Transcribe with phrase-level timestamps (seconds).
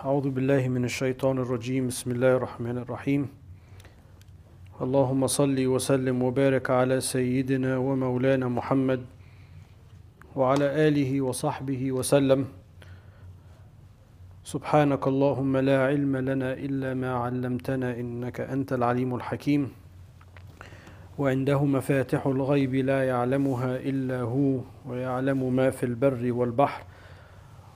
[0.00, 1.92] أعوذ بالله من الشيطان الرجيم.
[1.92, 3.28] بسم الله الرحمن الرحيم.
[4.80, 9.00] اللهم صل وسلم وبارك على سيدنا ومولانا محمد
[10.36, 12.48] وعلى آله وصحبه وسلم.
[14.44, 19.68] سبحانك اللهم لا علم لنا إلا ما علمتنا إنك أنت العليم الحكيم.
[21.18, 26.89] وعنده مفاتح الغيب لا يعلمها إلا هو ويعلم ما في البر والبحر.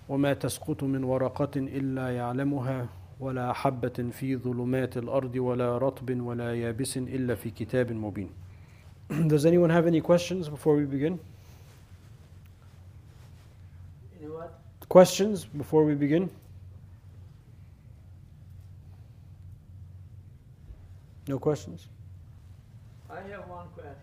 [0.08, 2.86] وما تسقط من ورقة إلا يعلمها
[3.20, 8.30] ولا حبة في ظلمات الأرض ولا رطب ولا يابس إلا في كتاب مبين.
[9.28, 11.18] Does anyone have any questions before we begin?
[14.88, 16.30] Questions before we begin?
[21.26, 21.88] No questions?
[23.10, 23.96] I have one question.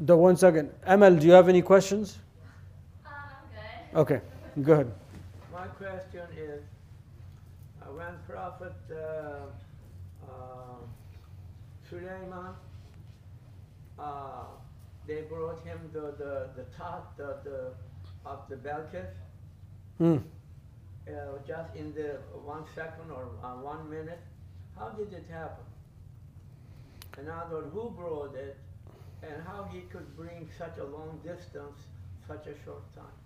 [0.00, 0.70] The one second.
[0.86, 2.18] Amal, do you have any questions?
[3.04, 3.12] Um,
[3.94, 4.00] I'm good.
[4.00, 4.20] Okay,
[4.62, 4.86] go ahead.
[4.86, 5.03] My
[5.76, 6.62] question is,
[7.82, 8.96] uh, when Prophet uh,
[10.26, 10.80] uh,
[11.88, 12.54] Sulaiman,
[13.98, 14.44] uh,
[15.06, 17.72] they brought him the, the, the top the, the,
[18.24, 19.06] of the Belkis,
[21.08, 21.12] uh,
[21.46, 24.20] just in the one second or uh, one minute.
[24.78, 25.64] How did it happen?
[27.20, 28.56] In other words, who brought it,
[29.22, 31.78] and how he could bring such a long distance,
[32.26, 33.23] such a short time?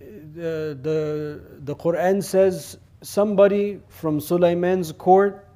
[0.00, 5.46] The, the, the Quran says somebody from Sulaiman's court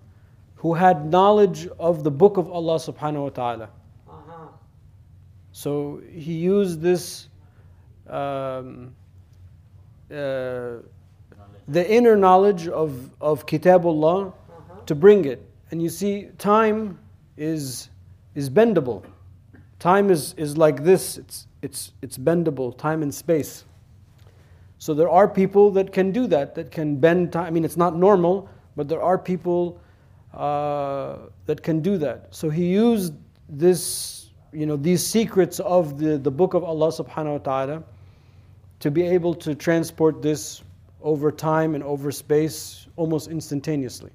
[0.56, 3.69] who had knowledge of the book of Allah subhanahu wa ta'ala.
[4.09, 4.47] Uh-huh.
[5.53, 7.28] So he used this,
[8.09, 8.95] um,
[10.11, 10.81] uh,
[11.69, 14.81] the inner knowledge of, of Kitabullah Uh-huh.
[14.86, 15.41] to bring it.
[15.70, 16.98] And you see, time
[17.36, 17.91] is,
[18.34, 19.03] is bendable.
[19.79, 23.64] Time is, is like this, it's, it's, it's bendable, time and space.
[24.85, 27.47] So there are people that can do that, that can bend time.
[27.47, 29.81] I mean, it's not normal, but there are people
[30.35, 32.27] uh, that can do that.
[32.35, 33.15] So he used
[33.49, 37.83] this, you know, these secrets of the, the book of Allah subhanahu wa ta'ala
[38.81, 40.63] to be able to transport this
[41.01, 44.11] over time and over space almost instantaneously.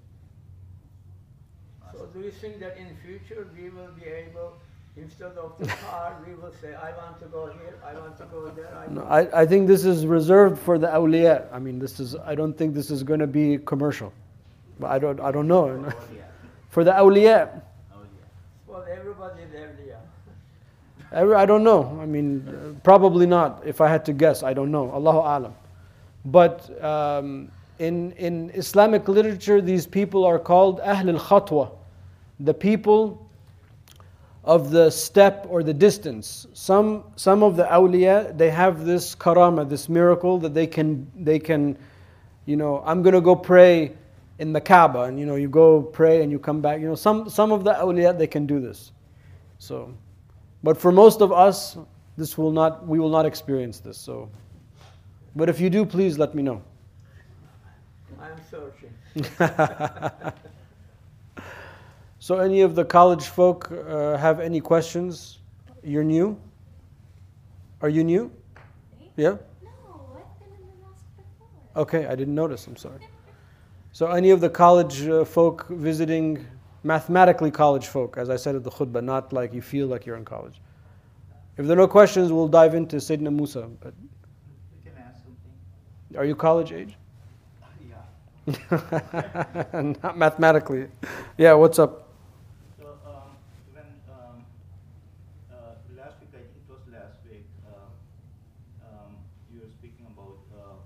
[1.94, 4.54] So do you think that in future we will be able,
[5.02, 8.26] instead of the car, we will say, I want to go here, I want to
[8.26, 11.46] go there, I No, I, I think this is reserved for the awliya.
[11.52, 14.14] I mean, this is, I don't think this is going to be commercial.
[14.80, 15.92] But I don't, I don't know.
[16.70, 17.62] for the awliya.
[18.68, 19.98] Well, everybody is Awliya.
[21.12, 22.00] Every- I don't know.
[22.02, 23.64] I mean, uh, probably not.
[23.66, 24.92] If I had to guess, I don't know.
[24.92, 25.54] Allahu alam.
[26.26, 31.72] But um, in in Islamic literature, these people are called Ahl al Khatwa,
[32.40, 33.29] the people
[34.50, 36.48] of the step or the distance.
[36.54, 41.40] Some some of the awliya they have this karama, this miracle that they can they
[41.40, 41.78] can,
[42.46, 43.94] you know, I'm gonna go pray
[44.40, 46.82] in the Kaaba, and you know, you go pray and you come back.
[46.82, 48.92] You know, some some of the awliya they can do this.
[49.60, 49.94] So.
[50.64, 51.78] But for most of us,
[52.18, 53.98] this will not, we will not experience this.
[53.98, 54.30] So,
[55.36, 56.62] but if you do, please let me know.
[58.22, 58.94] I'm searching.
[62.30, 65.40] So, any of the college folk uh, have any questions?
[65.84, 66.40] You're new.
[67.82, 68.32] Are you new?
[69.18, 69.30] Yeah.
[69.30, 69.38] No,
[70.14, 71.82] I've been in the mosque before.
[71.82, 72.68] Okay, I didn't notice.
[72.68, 73.00] I'm sorry.
[73.94, 76.46] So, any of the college uh, folk visiting,
[76.84, 80.18] mathematically college folk, as I said at the khutbah, not like you feel like you're
[80.18, 80.62] in college.
[81.58, 83.68] If there are no questions, we'll dive into Sayyidina Musa.
[83.82, 83.96] But
[84.84, 86.16] can ask something.
[86.16, 86.96] are you college age?
[87.90, 89.74] Yeah.
[90.04, 90.90] Not mathematically.
[91.36, 92.06] Yeah, what's up?
[92.80, 93.36] So um,
[93.76, 94.46] when um,
[95.52, 97.92] uh, last week, I think it was last week, uh,
[98.88, 99.20] um,
[99.52, 100.80] you were speaking about uh,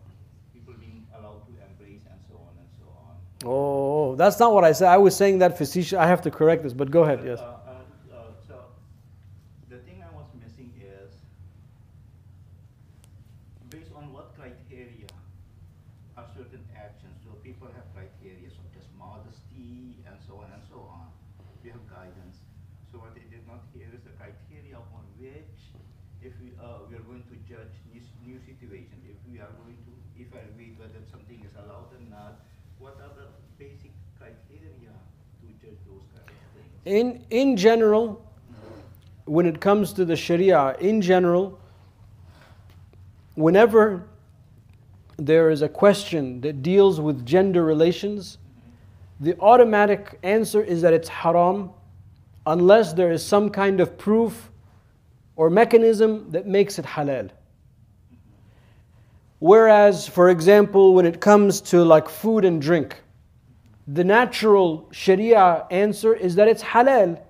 [0.54, 3.14] people being allowed to embrace and so on and so on.
[3.46, 4.88] Oh, that's not what I said.
[4.88, 6.00] I was saying that facetious.
[6.00, 7.20] I have to correct this, but go ahead.
[7.26, 7.40] Yes.
[7.40, 8.56] Uh, uh, uh,
[9.70, 11.12] the thing I was missing is
[13.70, 15.12] based on what criteria
[16.16, 17.20] are certain actions.
[17.28, 21.12] So people have criteria such as modesty and so on and so on.
[21.68, 22.40] We have guidance.
[22.96, 25.76] So what I did not hear is the criteria upon which,
[26.24, 30.80] if we are going to judge new, new situation, if we are going to evaluate
[30.80, 32.40] whether something is allowed or not,
[32.84, 33.28] what are the
[33.58, 34.92] basic criteria
[35.40, 36.86] to judge those kind of things?
[36.86, 38.22] In in general,
[39.26, 41.58] when it comes to the Sharia, in general,
[43.36, 44.04] whenever
[45.18, 48.38] there is a question that deals with gender relations,
[49.22, 51.70] the automatic answer is that it's haram
[52.46, 54.52] unless there is some kind of proof
[55.38, 57.30] or mechanism that makes it halal.
[59.44, 63.04] Whereas, for example, when it comes to like food and drink,
[63.86, 67.22] the natural Sharia answer is that it's halal.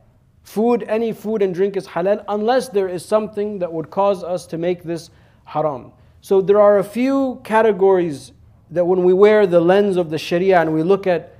[0.44, 4.45] Food, any food and drink is halal unless there is something that would cause us
[4.45, 5.10] to make this
[5.45, 5.92] haram.
[6.21, 8.31] So there are a few categories
[8.69, 11.36] that when we wear the lens of the Sharia and we look at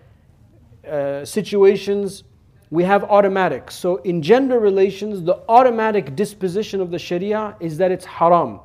[0.90, 2.24] uh, situations,
[2.72, 3.70] we have automatic.
[3.70, 8.60] So in gender relations, the automatic disposition of the Sharia is that it's haram.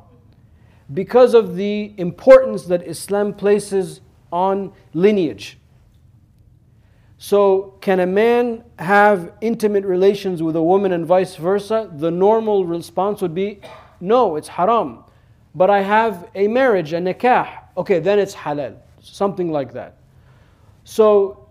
[0.92, 4.00] Because of the importance that Islam places
[4.32, 5.58] on lineage.
[7.20, 11.90] So, can a man have intimate relations with a woman and vice versa?
[11.92, 13.60] The normal response would be
[14.00, 15.04] no, it's haram.
[15.54, 17.48] But I have a marriage, a nikah.
[17.76, 18.76] Okay, then it's halal.
[19.00, 19.96] Something like that.
[20.84, 21.48] So,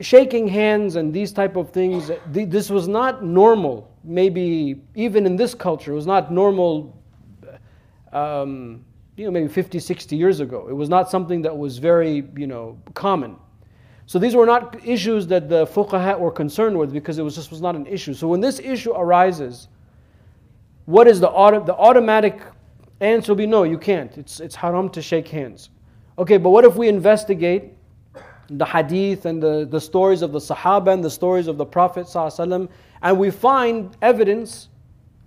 [0.00, 3.90] shaking hands and these type of things, this was not normal.
[4.04, 6.94] Maybe even in this culture, it was not normal.
[8.12, 8.84] Um,
[9.18, 10.68] you know, maybe 50, 60 years ago.
[10.68, 13.36] It was not something that was very, you know, common.
[14.06, 17.50] So these were not issues that the fuqaha were concerned with because it was just
[17.50, 18.14] was not an issue.
[18.14, 19.68] So when this issue arises,
[20.86, 22.40] what is the, auto, the automatic
[23.00, 24.16] answer will be no, you can't.
[24.16, 25.70] It's, it's haram to shake hands.
[26.16, 27.72] Okay, but what if we investigate
[28.48, 32.06] the hadith and the, the stories of the Sahaba and the stories of the Prophet
[33.02, 34.68] and we find evidence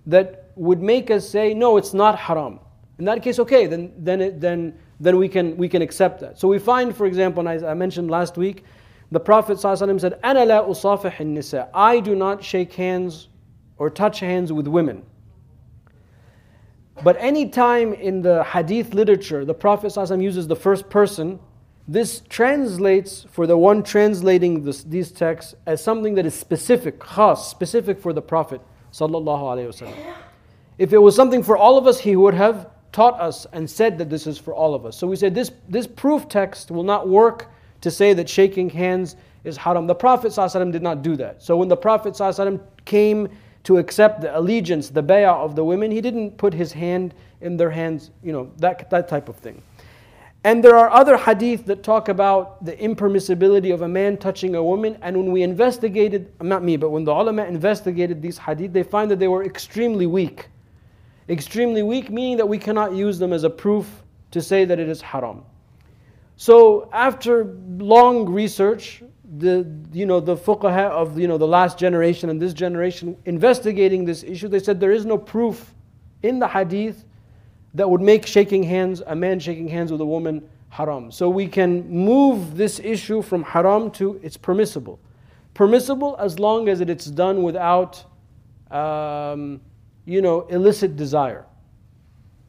[0.06, 2.58] that would make us say, no, it's not haram.
[3.01, 6.39] In that case, okay, then, then, it, then then we can, we can accept that.
[6.39, 8.63] So we find, for example, and I, I mentioned last week,
[9.11, 13.29] the Prophet ﷺ said, أَنَا لَا أُصَافِحِ النِّسَاء I do not shake hands
[13.77, 15.03] or touch hands with women.
[17.03, 21.39] But any time in the hadith literature, the Prophet ﷺ uses the first person,
[21.87, 27.47] this translates for the one translating this, these texts as something that is specific, khas,
[27.47, 28.61] specific for the Prophet.
[30.77, 33.98] If it was something for all of us, he would have taught us and said
[33.98, 34.96] that this is for all of us.
[34.96, 37.50] So we said this, this proof text will not work
[37.80, 39.86] to say that shaking hands is haram.
[39.86, 40.34] The Prophet
[40.70, 41.42] did not do that.
[41.42, 42.20] So when the Prophet
[42.84, 43.28] came
[43.64, 47.56] to accept the allegiance, the bay'ah of the women, he didn't put his hand in
[47.56, 49.62] their hands, you know, that, that type of thing.
[50.44, 54.62] And there are other hadith that talk about the impermissibility of a man touching a
[54.62, 54.98] woman.
[55.00, 59.08] And when we investigated, not me, but when the ulama investigated these hadith, they find
[59.12, 60.48] that they were extremely weak
[61.32, 64.88] extremely weak, meaning that we cannot use them as a proof to say that it
[64.88, 65.44] is haram.
[66.36, 69.02] So after long research,
[69.38, 74.04] the you know the fuqaha of you know the last generation and this generation investigating
[74.04, 75.74] this issue, they said there is no proof
[76.22, 77.04] in the hadith
[77.74, 81.10] that would make shaking hands, a man shaking hands with a woman, haram.
[81.10, 85.00] So we can move this issue from haram to it's permissible.
[85.54, 88.04] Permissible as long as it's done without
[88.70, 89.60] um,
[90.04, 91.46] you know, illicit desire.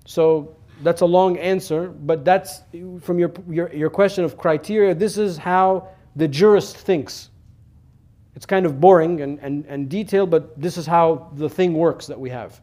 [0.05, 2.61] So that's a long answer, but that's
[3.01, 4.93] from your, your, your question of criteria.
[4.93, 7.29] This is how the jurist thinks.
[8.35, 12.07] It's kind of boring and, and, and detailed, but this is how the thing works
[12.07, 12.59] that we have.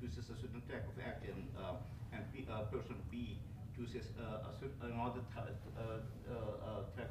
[0.00, 1.48] chooses a certain type of action,
[2.12, 3.38] and P, person B
[3.76, 5.56] chooses a certain, another type,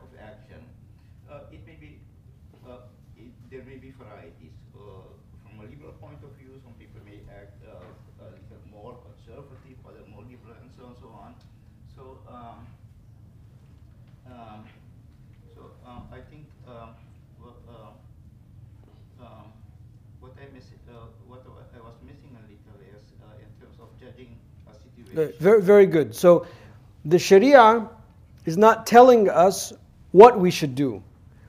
[0.02, 0.62] of action.
[1.52, 2.00] it may be,
[2.68, 2.86] uh,
[3.18, 4.56] it, there may be varieties.
[4.76, 5.14] Uh,
[5.52, 7.84] from a liberal point of view, some people may act uh,
[8.72, 11.32] more conservative, other more liberal, and so on and so on.
[11.92, 12.60] So, um,
[14.32, 14.62] um,
[15.54, 16.96] so um, I think um,
[25.14, 26.16] Very, very good.
[26.16, 26.46] So
[27.06, 27.88] the Sharia
[28.46, 29.74] is not telling us
[30.12, 31.02] what we should do.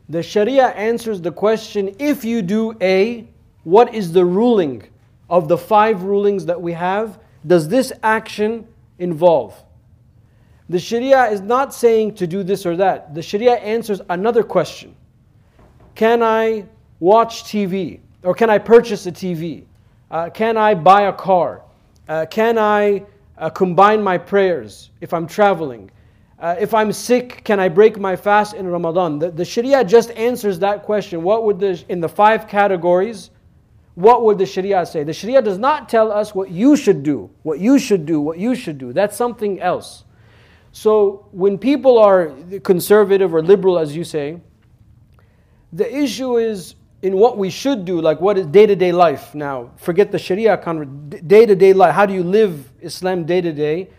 [0.09, 3.27] The Sharia answers the question if you do A,
[3.65, 4.83] what is the ruling
[5.31, 7.19] of the five rulings that we have?
[7.47, 8.67] Does this action
[8.99, 9.55] involve?
[10.69, 13.15] The Sharia is not saying to do this or that.
[13.15, 14.95] The Sharia answers another question
[15.95, 16.67] Can I
[17.01, 18.01] watch TV?
[18.23, 19.65] Or can I purchase a TV?
[20.11, 21.63] Uh, can I buy a car?
[22.09, 23.05] Uh, can I
[23.39, 25.91] uh, combine my prayers if I'm traveling?
[26.39, 29.21] Uh, if I'm sick, can I break my fast in Ramadan?
[29.21, 31.23] The, the Sharia just answers that question.
[31.23, 33.31] What would the, in the five categories,
[33.95, 35.05] what would the Sharia say?
[35.05, 38.39] The Sharia does not tell us what you should do, what you should do, what
[38.39, 38.93] you should do.
[38.93, 40.05] That's something else.
[40.73, 42.33] So when people are
[42.65, 44.41] conservative or liberal, as you say,
[45.73, 49.35] the issue is in what we should do, like what is day to day life.
[49.35, 50.57] Now, forget the Sharia,
[51.27, 51.95] day to day life.
[51.95, 53.91] How do you live Islam day to day?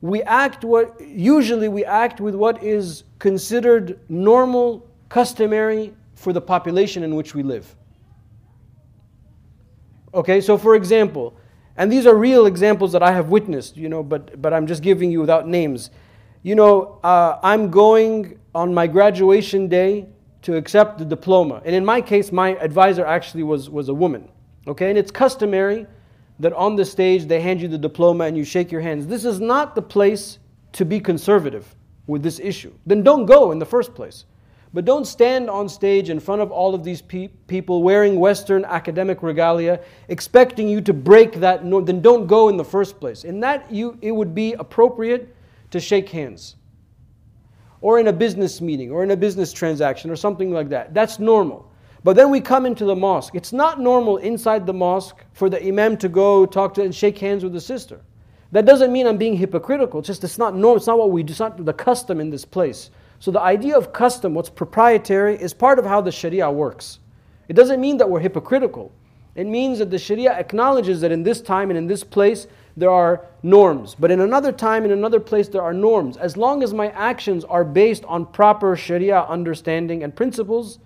[0.00, 7.02] We act what, usually, we act with what is considered normal, customary for the population
[7.02, 7.74] in which we live.
[10.12, 11.36] Okay, so for example,
[11.76, 14.82] and these are real examples that I have witnessed, you know, but, but I'm just
[14.82, 15.90] giving you without names.
[16.42, 20.06] You know, uh, I'm going on my graduation day
[20.44, 21.62] to accept the diploma.
[21.64, 24.28] And in my case, my advisor actually was, was a woman.
[24.66, 25.86] Okay, and it's customary
[26.38, 29.06] that on the stage they hand you the diploma and you shake your hands.
[29.06, 30.38] This is not the place
[30.72, 31.74] to be conservative
[32.06, 32.72] with this issue.
[32.84, 34.26] Then don't go in the first place.
[34.74, 38.64] But don't stand on stage in front of all of these pe- people wearing Western
[38.64, 41.84] academic regalia, expecting you to break that norm.
[41.84, 43.24] Then don't go in the first place.
[43.24, 45.34] In that, you, it would be appropriate
[45.70, 46.56] to shake hands.
[47.84, 50.94] Or in a business meeting, or in a business transaction, or something like that.
[50.94, 51.70] That's normal.
[52.02, 53.34] But then we come into the mosque.
[53.34, 57.18] It's not normal inside the mosque for the imam to go talk to and shake
[57.18, 58.00] hands with the sister.
[58.52, 59.98] That doesn't mean I'm being hypocritical.
[59.98, 60.78] It's just it's not normal.
[60.78, 61.32] It's not what we do.
[61.32, 62.88] It's not the custom in this place.
[63.18, 67.00] So the idea of custom, what's proprietary, is part of how the Sharia works.
[67.48, 68.92] It doesn't mean that we're hypocritical.
[69.34, 72.46] It means that the Sharia acknowledges that in this time and in this place
[72.76, 73.94] there are norms.
[73.94, 76.16] But in another time, in another place, there are norms.
[76.16, 80.78] As long as my actions are based on proper Sharia understanding and principles,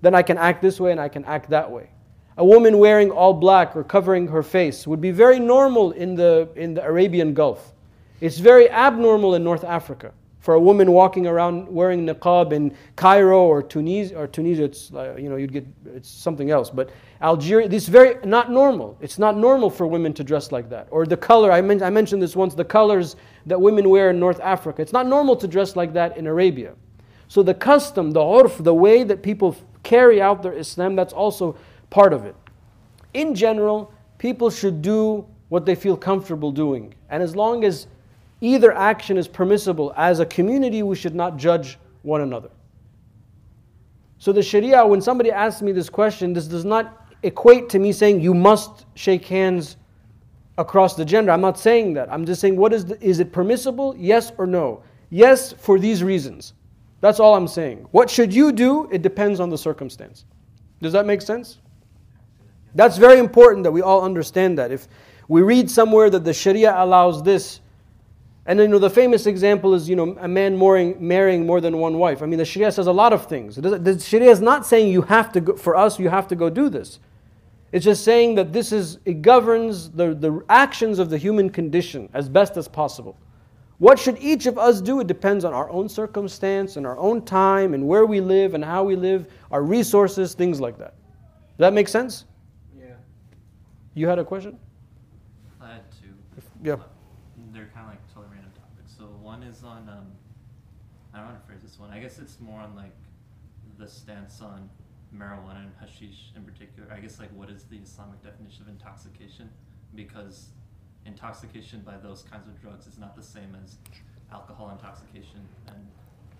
[0.00, 1.90] then I can act this way and I can act that way.
[2.36, 6.48] A woman wearing all black or covering her face would be very normal in the,
[6.56, 7.72] in the Arabian Gulf.
[8.20, 10.12] It's very abnormal in North Africa
[10.44, 15.16] for a woman walking around wearing niqab in Cairo or Tunisia, or Tunisia, it's uh,
[15.16, 16.68] you know you'd get it's something else.
[16.68, 16.90] But
[17.22, 18.98] Algeria, this is very not normal.
[19.00, 20.86] It's not normal for women to dress like that.
[20.90, 22.54] Or the color I, men- I mentioned this once.
[22.54, 24.82] The colors that women wear in North Africa.
[24.82, 26.74] It's not normal to dress like that in Arabia.
[27.28, 31.56] So the custom, the urf, the way that people carry out their Islam, that's also
[31.88, 32.36] part of it.
[33.14, 37.86] In general, people should do what they feel comfortable doing, and as long as
[38.44, 39.92] either action is permissible.
[39.96, 42.50] As a community, we should not judge one another.
[44.18, 47.92] So the Sharia, when somebody asks me this question, this does not equate to me
[47.92, 49.76] saying you must shake hands
[50.58, 51.32] across the gender.
[51.32, 52.12] I'm not saying that.
[52.12, 53.94] I'm just saying what is the, is it permissible?
[53.98, 54.82] Yes or no?
[55.10, 56.52] Yes for these reasons.
[57.00, 57.86] That's all I'm saying.
[57.90, 58.88] What should you do?
[58.90, 60.24] It depends on the circumstance.
[60.80, 61.58] Does that make sense?
[62.74, 64.70] That's very important that we all understand that.
[64.70, 64.88] If
[65.28, 67.60] we read somewhere that the Sharia allows this,
[68.46, 71.78] and you know, the famous example is you know a man marrying, marrying more than
[71.78, 72.22] one wife.
[72.22, 73.56] I mean the Sharia says a lot of things.
[73.56, 76.50] The Sharia is not saying you have to go, for us you have to go
[76.50, 77.00] do this.
[77.72, 82.08] It's just saying that this is it governs the, the actions of the human condition
[82.14, 83.16] as best as possible.
[83.78, 85.00] What should each of us do?
[85.00, 88.64] It depends on our own circumstance and our own time and where we live and
[88.64, 90.94] how we live, our resources, things like that.
[91.56, 92.24] Does that make sense?
[92.78, 92.94] Yeah.
[93.94, 94.58] You had a question?
[95.60, 96.14] I had two.
[96.62, 96.76] Yeah.
[97.52, 98.94] They're kind of like totally random topics.
[98.96, 100.06] So one is on, um,
[101.14, 101.90] I don't want to phrase this one.
[101.90, 102.94] I guess it's more on like
[103.78, 104.68] the stance on
[105.16, 106.88] marijuana and hashish in particular.
[106.92, 109.48] I guess like what is the Islamic definition of intoxication?
[109.94, 110.48] Because
[111.06, 113.76] intoxication by those kinds of drugs is not the same as
[114.32, 115.76] alcohol intoxication, and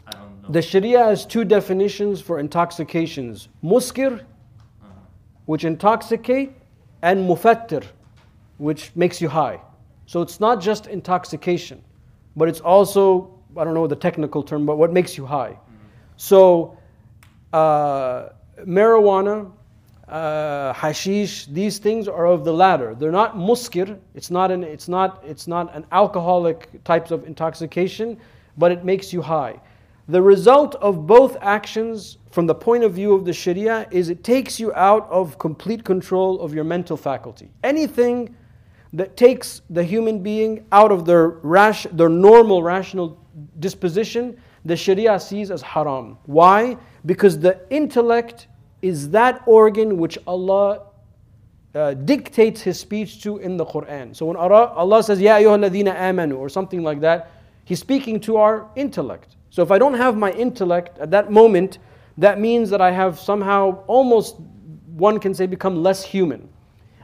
[0.09, 0.51] I don't know.
[0.51, 4.87] The Sharia has two definitions for intoxications muskir, uh,
[5.47, 6.53] which intoxicate,
[7.03, 7.85] and mufattir,
[8.59, 9.61] which makes you high.
[10.07, 11.83] So it's not just intoxication,
[12.35, 15.59] but it's also, I don't know the technical term, but what makes you high.
[16.17, 16.79] So
[17.53, 18.31] uh,
[18.67, 19.51] marijuana,
[20.09, 22.95] uh, hashish, these things are of the latter.
[22.95, 23.99] They're not muskir.
[24.15, 28.19] It's not an it's not it's not an alcoholic types of intoxication,
[28.59, 29.61] but it makes you high.
[30.09, 34.23] The result of both actions, from the point of view of the Sharia, is it
[34.23, 37.51] takes you out of complete control of your mental faculty.
[37.63, 38.37] Anything
[38.93, 43.19] that takes the human being out of their rash, their normal rational
[43.59, 46.19] disposition, the Sharia sees as haram.
[46.27, 46.77] Why?
[47.07, 48.49] Because the intellect
[48.83, 50.87] is that organ which Allah
[51.75, 54.15] uh, dictates His speech to in the Quran.
[54.15, 57.31] So when Allah says, Ya ayyuhalladhina amanu, or something like that,
[57.65, 59.37] He's speaking to our intellect.
[59.51, 61.79] So if I don't have my intellect at that moment,
[62.19, 64.37] that means that I have somehow almost,
[64.95, 66.49] one can say, become less human.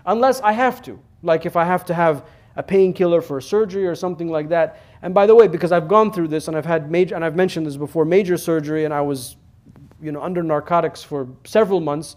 [0.06, 0.99] Unless I have to.
[1.22, 2.25] Like if I have to have
[2.56, 4.80] a painkiller for surgery or something like that.
[5.02, 7.37] And by the way, because I've gone through this and I've had major, and I've
[7.37, 9.37] mentioned this before, major surgery, and I was,
[10.02, 12.16] you know, under narcotics for several months.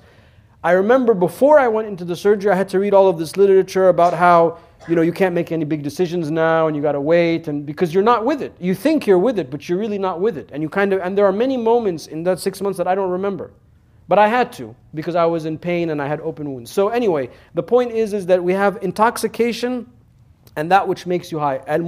[0.63, 3.35] I remember before I went into the surgery, I had to read all of this
[3.35, 6.91] literature about how you know you can't make any big decisions now and you got
[6.93, 8.53] to wait and because you're not with it.
[8.59, 10.49] You think you're with it but you're really not with it.
[10.51, 12.95] And you kind of and there are many moments in that six months that i
[12.95, 13.51] don't remember.
[14.07, 16.71] But i had to because i was in pain and i had open wounds.
[16.71, 19.89] So anyway the point is is that we have intoxication
[20.55, 21.61] and that which makes you high.
[21.67, 21.81] Al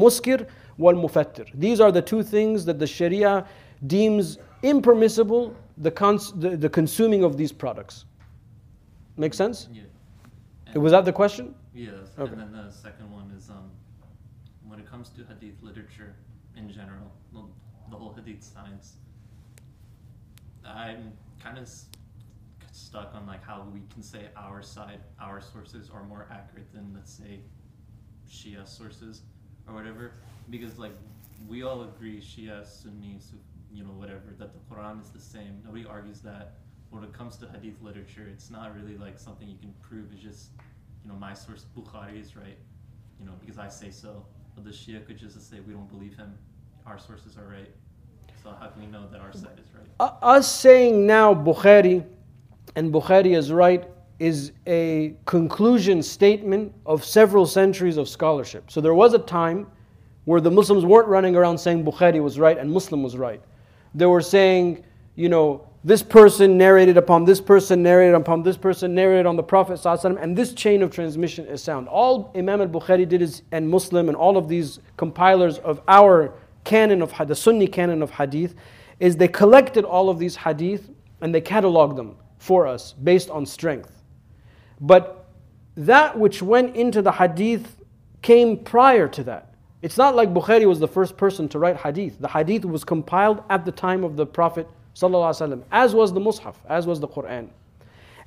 [0.77, 1.09] wal
[1.53, 3.45] these are the two things that the sharia
[3.87, 8.05] deems impermissible the, cons- the, the consuming of these products
[9.17, 10.77] make sense Yeah.
[10.79, 11.91] was that the question Yes.
[12.17, 12.31] Okay.
[12.31, 13.69] And then the second one is um,
[14.65, 16.15] when it comes to hadith literature
[16.55, 17.43] in general, the,
[17.91, 18.93] the whole hadith science.
[20.65, 21.11] I'm
[21.43, 21.69] kind of
[22.71, 26.93] stuck on like how we can say our side, our sources are more accurate than
[26.95, 27.41] let's say
[28.29, 29.23] Shia sources
[29.67, 30.11] or whatever,
[30.49, 30.93] because like
[31.47, 33.19] we all agree Shia, Sunni,
[33.73, 35.61] you know whatever that the Quran is the same.
[35.65, 36.55] Nobody argues that.
[36.91, 40.05] When it comes to hadith literature, it's not really like something you can prove.
[40.13, 40.51] It's just
[41.05, 42.57] you know, my source Bukhari is right,
[43.19, 44.25] you know, because I say so.
[44.55, 46.37] But the Shia could just say we don't believe him.
[46.85, 47.69] Our sources are right.
[48.41, 50.11] So how can we know that our side is right?
[50.21, 52.05] Us saying now Bukhari
[52.75, 53.87] and Bukhari is right
[54.19, 58.71] is a conclusion statement of several centuries of scholarship.
[58.71, 59.67] So there was a time
[60.25, 63.41] where the Muslims weren't running around saying Bukhari was right and Muslim was right.
[63.93, 64.83] They were saying,
[65.15, 69.43] you know, this person narrated upon this person, narrated upon this person, narrated on the
[69.43, 71.87] Prophet and this chain of transmission is sound.
[71.87, 77.03] All Imam al-Bukhari did is, and Muslim and all of these compilers of our canon
[77.03, 78.55] of the Sunni canon of hadith,
[78.99, 80.89] is they collected all of these hadith
[81.21, 83.94] and they cataloged them for us based on strength.
[84.79, 85.25] But
[85.75, 87.77] that which went into the hadith
[88.21, 89.53] came prior to that.
[89.81, 92.19] It's not like Bukhari was the first person to write hadith.
[92.19, 96.55] The hadith was compiled at the time of the Prophet ﷺ, as was the Mus'haf,
[96.67, 97.49] as was the Quran.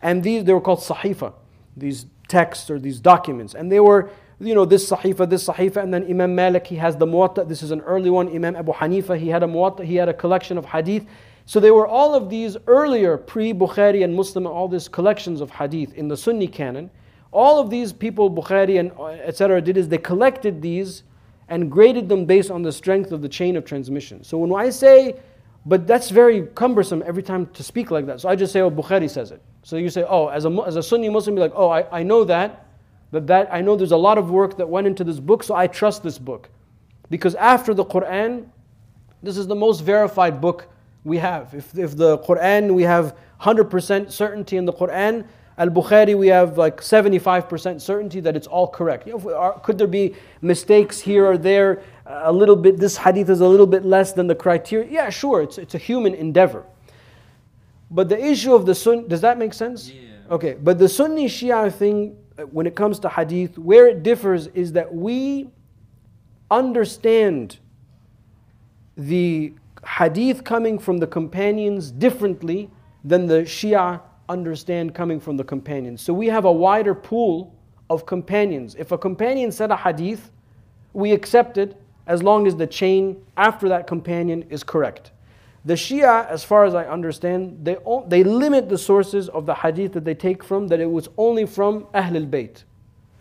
[0.00, 1.32] And these they were called sahifa,
[1.76, 3.54] these texts or these documents.
[3.54, 6.96] And they were, you know, this sahifa, this sahifa, and then Imam Malik, he has
[6.96, 7.48] the Muwatta.
[7.48, 8.28] This is an early one.
[8.28, 11.06] Imam Abu Hanifa, he had a Muwatta, he had a collection of hadith.
[11.48, 15.94] So they were all of these earlier pre-Bukhari and Muslim, all these collections of hadith
[15.94, 16.90] in the Sunni canon.
[17.32, 21.04] All of these people, Bukhari and uh, etc., did is they collected these
[21.48, 24.22] and graded them based on the strength of the chain of transmission.
[24.22, 25.14] So when I say,
[25.64, 28.20] but that's very cumbersome every time to speak like that.
[28.20, 29.40] So I just say, oh, Bukhari says it.
[29.62, 32.02] So you say, oh, as a, as a Sunni Muslim, be like, oh, I, I
[32.02, 32.66] know that,
[33.10, 35.54] but that I know there's a lot of work that went into this book, so
[35.54, 36.50] I trust this book.
[37.08, 38.48] Because after the Quran,
[39.22, 40.68] this is the most verified book
[41.08, 41.54] we have.
[41.54, 46.56] If, if the Quran, we have 100% certainty in the Quran, Al Bukhari, we have
[46.56, 49.08] like 75% certainty that it's all correct.
[49.08, 51.82] You know, are- could there be mistakes here or there?
[52.06, 54.88] A little bit, this hadith is a little bit less than the criteria.
[54.88, 56.64] Yeah, sure, it's, it's a human endeavor.
[57.90, 59.90] But the issue of the Sun, does that make sense?
[59.90, 60.02] Yeah.
[60.30, 64.46] Okay, but the Sunni Shia thing, uh, when it comes to hadith, where it differs
[64.48, 65.50] is that we
[66.50, 67.58] understand
[68.96, 69.54] the
[69.86, 72.70] hadith coming from the companions differently
[73.04, 76.02] than the Shia understand coming from the companions.
[76.02, 77.54] So we have a wider pool
[77.90, 78.74] of companions.
[78.78, 80.30] If a companion said a hadith,
[80.92, 85.12] we accept it as long as the chain after that companion is correct.
[85.64, 89.92] The Shia, as far as I understand, they, they limit the sources of the hadith
[89.92, 92.64] that they take from, that it was only from Ahlul Bayt.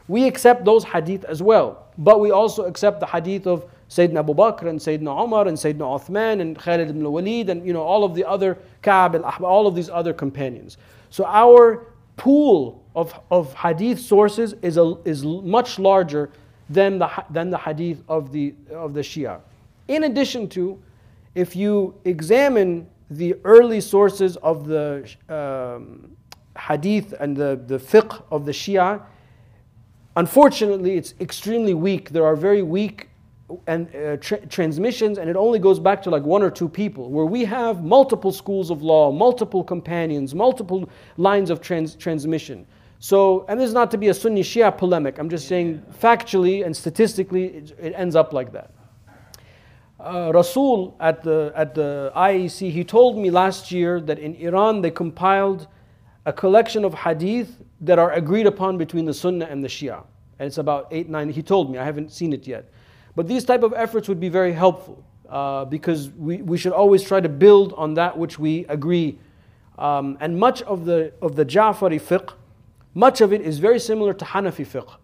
[0.07, 4.33] We accept those hadith as well, but we also accept the hadith of Sayyidina Abu
[4.33, 8.03] Bakr and Sayyidina Umar and Sayyidina Uthman and Khalid ibn Walid and you know all
[8.03, 10.77] of the other Ka'b al Ahbar, all of these other companions.
[11.09, 16.31] So our pool of, of hadith sources is, a, is much larger
[16.69, 19.39] than the, than the hadith of the, of the Shia.
[19.87, 20.81] In addition to,
[21.35, 26.11] if you examine the early sources of the um,
[26.59, 29.01] hadith and the, the fiqh of the Shia,
[30.17, 32.09] unfortunately it's extremely weak.
[32.09, 33.06] There are very weak
[33.65, 37.09] and uh, tra- transmissions, and it only goes back to like one or two people,
[37.09, 42.65] where we have multiple schools of law, multiple companions, multiple lines of trans- transmission.
[42.99, 46.65] So, and this is not to be a Sunni Shia polemic, I'm just saying factually
[46.65, 48.71] and statistically, it, it ends up like that.
[49.99, 54.81] Uh, Rasul at the, at the IEC, he told me last year that in Iran
[54.81, 55.67] they compiled
[56.25, 60.03] a collection of hadith that are agreed upon between the Sunnah and the Shia.
[60.39, 62.69] And it's about eight, nine, he told me, I haven't seen it yet.
[63.17, 67.01] But these type of efforts would be very helpful uh, because we, we should always
[67.01, 69.17] try to build on that which we agree.
[69.79, 72.33] Um, and much of the, of the Ja'fari fiqh,
[72.93, 74.97] much of it is very similar to Hanafi fiqh.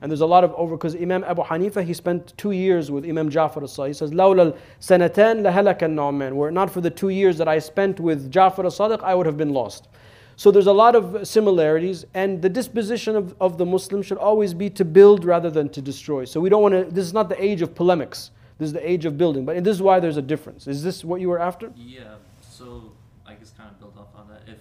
[0.00, 3.04] And there's a lot of over because Imam Abu Hanifa he spent two years with
[3.04, 3.88] Imam Ja'far al-Sadiq.
[3.88, 7.58] He says, "Lawla sanatan lahalaka an-nu'man." Were it not for the two years that I
[7.58, 9.88] spent with Ja'far al-Sadiq, I would have been lost.
[10.38, 14.52] So there's a lot of similarities, and the disposition of, of the Muslim should always
[14.52, 16.26] be to build rather than to destroy.
[16.26, 18.86] So we don't want to, this is not the age of polemics, this is the
[18.88, 19.46] age of building.
[19.46, 20.66] But this is why there's a difference.
[20.66, 21.72] Is this what you were after?
[21.74, 22.92] Yeah, so
[23.26, 24.42] I guess kind of build off on that.
[24.46, 24.60] If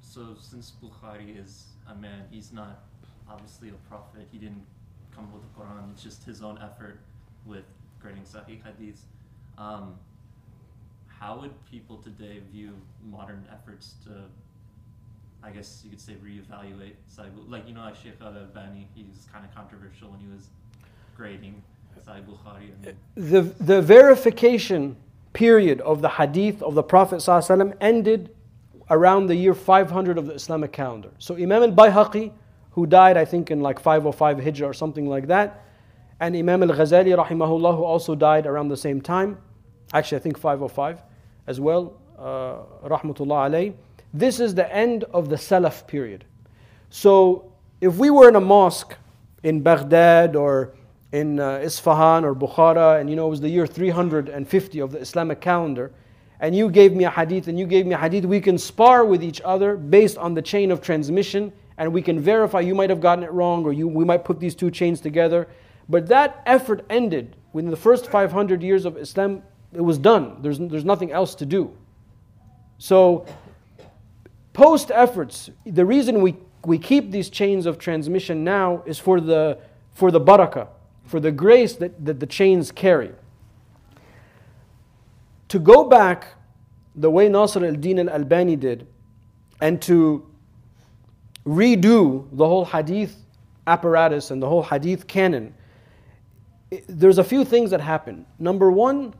[0.00, 2.84] so, since Bukhari is a man, he's not
[3.28, 4.26] obviously a prophet.
[4.32, 4.64] He didn't
[5.14, 5.92] come with the Quran.
[5.92, 7.00] It's just his own effort
[7.44, 7.64] with
[8.00, 9.04] grading Sahih Hadith.
[9.58, 9.94] Um,
[11.06, 12.72] how would people today view
[13.04, 14.10] modern efforts to,
[15.44, 16.94] I guess you could say, reevaluate?
[17.16, 20.28] Bu- Like you know, like Sheikh Al Albani, he was kind of controversial when he
[20.28, 20.48] was
[21.16, 21.62] grading
[22.06, 22.70] Sahih Bukhari.
[22.84, 24.96] Mean, The, the verification
[25.32, 27.26] period of the hadith of the Prophet
[27.80, 28.30] ended
[28.90, 31.10] around the year 500 of the Islamic calendar.
[31.18, 32.32] So Imam al-Bayhaqi,
[32.72, 35.64] who died I think in like 505 Hijrah or something like that,
[36.20, 39.38] and Imam al-Ghazali rahimahullah who also died around the same time,
[39.92, 41.02] actually I think 505
[41.46, 43.74] as well, uh, rahmatullah alayh.
[44.14, 46.24] This is the end of the Salaf period.
[46.90, 48.94] So if we were in a mosque
[49.42, 50.74] in Baghdad or
[51.12, 54.98] in uh, Isfahan or Bukhara, and you know it was the year 350 of the
[54.98, 55.92] Islamic calendar,
[56.40, 59.04] and you gave me a hadith and you gave me a hadith, we can spar
[59.04, 62.90] with each other based on the chain of transmission, and we can verify you might
[62.90, 65.48] have gotten it wrong, or you, we might put these two chains together.
[65.88, 69.42] But that effort ended within the first 500 years of Islam.
[69.72, 70.42] It was done.
[70.42, 71.76] There's, there's nothing else to do.
[72.78, 73.26] So
[74.52, 79.58] post efforts, the reason we, we keep these chains of transmission now is for the,
[79.94, 80.68] for the barakah,
[81.04, 83.12] for the grace that, that the chains carry.
[85.48, 86.34] To go back
[86.94, 88.86] the way Nasr al Din al Albani did
[89.60, 90.26] and to
[91.46, 93.16] redo the whole hadith
[93.66, 95.54] apparatus and the whole hadith canon,
[96.88, 98.26] there's a few things that happen.
[98.38, 99.14] Number one,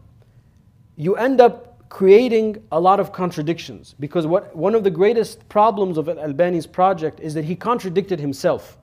[0.97, 5.99] you end up creating a lot of contradictions because what, one of the greatest problems
[5.99, 8.79] of Al-Albani's project is that he contradicted himself.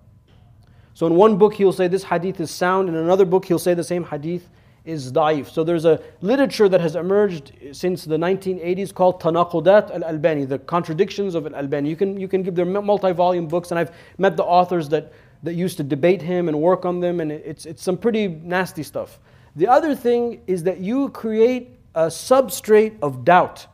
[0.93, 3.73] So in one book he'll say this hadith is sound, in another book he'll say
[3.73, 4.47] the same hadith
[4.85, 5.49] is da'if.
[5.49, 11.33] So there's a literature that has emerged since the 1980s called Tanaqudat al-Albani, the contradictions
[11.33, 11.89] of al-Albani.
[11.89, 15.55] You can, you can give them multi-volume books and I've met the authors that, that
[15.55, 19.19] used to debate him and work on them and it's, it's some pretty nasty stuff.
[19.55, 23.67] The other thing is that you create a substrate of doubt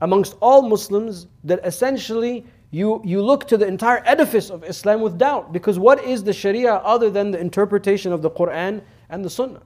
[0.00, 5.16] amongst all Muslims that essentially you, you look to the entire edifice of Islam with
[5.16, 5.52] doubt.
[5.52, 9.62] Because what is the Sharia other than the interpretation of the Quran and the Sunnah?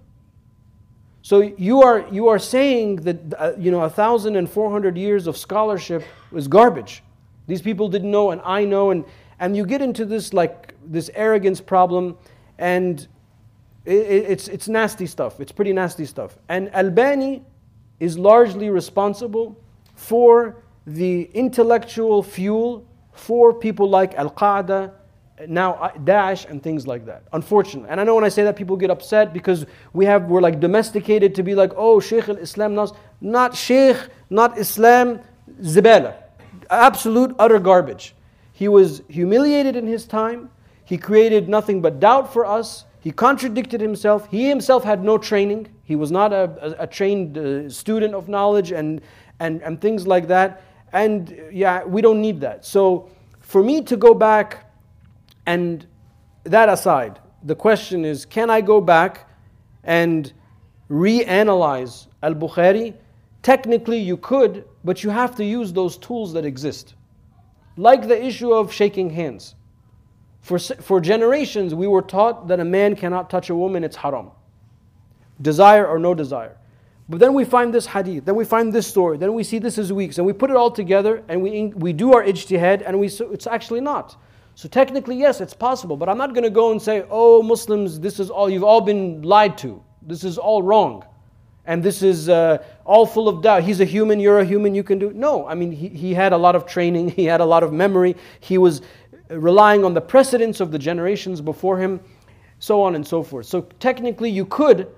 [1.22, 6.46] So you are, you are saying that uh, you know, 1,400 years of scholarship is
[6.48, 7.02] garbage.
[7.46, 8.90] These people didn't know and I know.
[8.90, 9.04] And,
[9.40, 12.16] and you get into this, like, this arrogance problem
[12.58, 13.08] and
[13.84, 15.40] it, it- it's, it's nasty stuff.
[15.40, 16.36] It's pretty nasty stuff.
[16.48, 17.42] And Albani
[18.00, 19.56] is largely responsible
[19.94, 20.56] for
[20.86, 24.92] the intellectual fuel for people like Al Qaeda,
[25.46, 27.24] now Daesh, and things like that.
[27.32, 27.90] Unfortunately.
[27.90, 30.60] And I know when I say that, people get upset because we have, we're like
[30.60, 32.92] domesticated to be like, oh, Sheikh al Islam, Nas.
[33.20, 33.96] Not Sheikh,
[34.30, 35.20] not Islam,
[35.60, 36.14] Zibala.
[36.70, 38.14] Absolute, utter garbage.
[38.52, 40.50] He was humiliated in his time.
[40.84, 42.84] He created nothing but doubt for us.
[43.00, 44.28] He contradicted himself.
[44.30, 45.68] He himself had no training.
[45.88, 49.00] He was not a, a, a trained uh, student of knowledge and,
[49.40, 50.62] and, and things like that.
[50.92, 52.66] And yeah, we don't need that.
[52.66, 53.08] So
[53.40, 54.70] for me to go back
[55.46, 55.86] and
[56.44, 59.30] that aside, the question is can I go back
[59.82, 60.30] and
[60.90, 62.92] reanalyze Al Bukhari?
[63.40, 66.96] Technically, you could, but you have to use those tools that exist.
[67.78, 69.54] Like the issue of shaking hands.
[70.42, 74.32] For, for generations, we were taught that a man cannot touch a woman, it's haram.
[75.40, 76.56] Desire or no desire.
[77.08, 79.78] But then we find this hadith, then we find this story, then we see this
[79.78, 83.00] is weak, and we put it all together and we, we do our ijtihad and
[83.00, 84.16] we, s- it's actually not.
[84.54, 87.98] So technically, yes, it's possible, but I'm not going to go and say, oh, Muslims,
[87.98, 89.82] this is all, you've all been lied to.
[90.02, 91.04] This is all wrong.
[91.64, 93.62] And this is uh, all full of doubt.
[93.62, 95.12] He's a human, you're a human, you can do.
[95.12, 97.72] No, I mean, he, he had a lot of training, he had a lot of
[97.72, 98.82] memory, he was
[99.30, 102.00] relying on the precedents of the generations before him,
[102.58, 103.46] so on and so forth.
[103.46, 104.88] So technically, you could,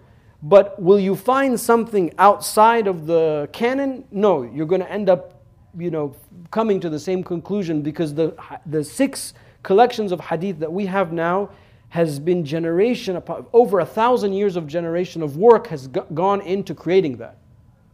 [0.43, 4.05] but will you find something outside of the canon?
[4.11, 5.43] No, you're going to end up,
[5.79, 6.15] you know,
[6.51, 8.35] coming to the same conclusion because the,
[8.67, 11.51] the six collections of hadith that we have now
[11.91, 13.21] has been generation
[13.53, 17.37] over a thousand years of generation of work has gone into creating that.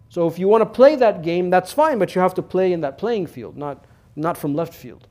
[0.08, 2.72] So if you want to play that game, that's fine, but you have to play
[2.72, 5.08] in that playing field, not, not from left field.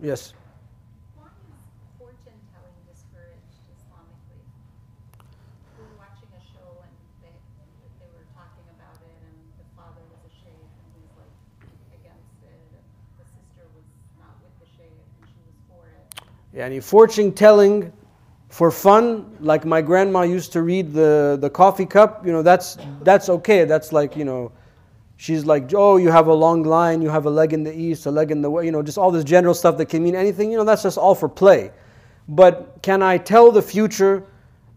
[0.00, 0.34] Yes.
[1.14, 1.60] Why is
[1.98, 4.44] fortune telling discouraged Islamically?
[5.76, 7.32] We were watching a show and they,
[8.00, 10.32] they were talking about it, and the father was a
[16.56, 17.92] Yani fortune telling
[18.48, 22.78] for fun, like my grandma used to read the, the coffee cup, you know, that's,
[23.02, 23.66] that's okay.
[23.66, 24.52] That's like, you know,
[25.18, 28.06] she's like, oh, you have a long line, you have a leg in the east,
[28.06, 30.14] a leg in the west, you know, just all this general stuff that can mean
[30.14, 31.70] anything, you know, that's just all for play.
[32.28, 34.24] But can I tell the future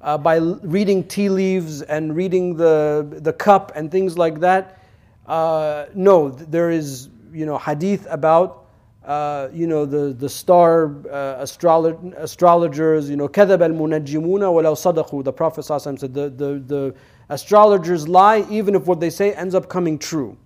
[0.02, 4.84] uh, by reading tea leaves and reading the, the cup and things like that?
[5.28, 8.66] Uh, no, there is, you know, hadith about
[9.05, 15.25] uh, you know, the, the star uh, astrolo- astrologers, you know, كذب المنجمون ولو صدقوا.
[15.25, 16.95] The Prophet ﷺ said the, the, the
[17.29, 20.37] astrologers lie even if what they say ends up coming true.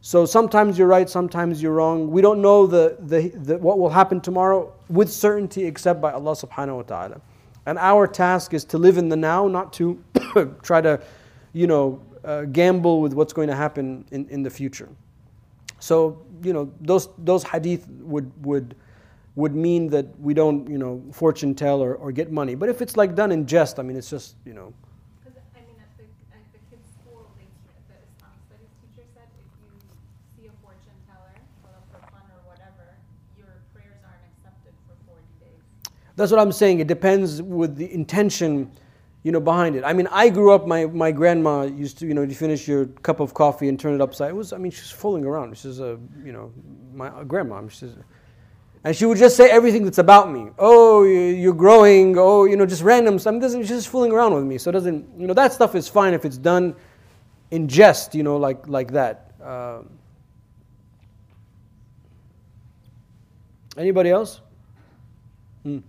[0.00, 2.10] So sometimes you're right, sometimes you're wrong.
[2.10, 6.32] We don't know the, the, the, what will happen tomorrow with certainty except by Allah
[6.32, 7.20] subhanahu wa ta'ala.
[7.66, 10.02] And our task is to live in the now, not to
[10.62, 11.00] try to,
[11.52, 14.88] you know, uh, gamble with what's going to happen in, in the future.
[15.80, 18.75] So you know those those hadith would would
[19.35, 22.55] would mean that we don't you know fortune tell or, or get money.
[22.55, 24.73] But if it's like done in jest, I mean it's just you know
[25.23, 27.47] Because, I mean, at the, at the kids' school, they,
[27.89, 29.71] the Islamic studies teacher said if you
[30.35, 32.85] see a fortune teller, for fun or whatever,
[33.37, 35.63] your prayers aren't accepted for 40 days.
[36.15, 36.79] that's what I'm saying.
[36.79, 38.69] It depends with the intention
[39.23, 39.83] you know behind it.
[39.85, 40.67] I mean I grew up.
[40.67, 43.93] My my grandma used to you know you finish your cup of coffee and turn
[43.95, 44.29] it upside.
[44.31, 45.57] It was I mean she's fooling around.
[45.57, 46.51] She's a you know
[46.93, 47.67] my grandma.
[47.69, 47.95] She's
[48.85, 50.49] and she would just say everything that's about me.
[50.59, 52.17] Oh, you- you're growing.
[52.17, 53.17] Oh, you know, just random.
[53.25, 54.57] I mean, doesn't, she's just fooling around with me.
[54.57, 56.75] So it doesn't, you know, that stuff is fine if it's done
[57.51, 59.31] in jest, you know, like, like that.
[59.41, 59.89] Um,
[63.77, 64.41] anybody else?
[65.63, 65.79] Hmm.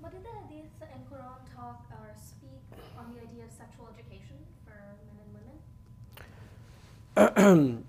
[0.00, 2.62] What did the hadith and Quran talk or speak
[2.98, 5.58] on the idea of sexual education for men and women?
[7.16, 7.84] Um,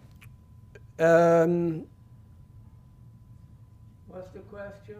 [4.07, 4.97] What's the question?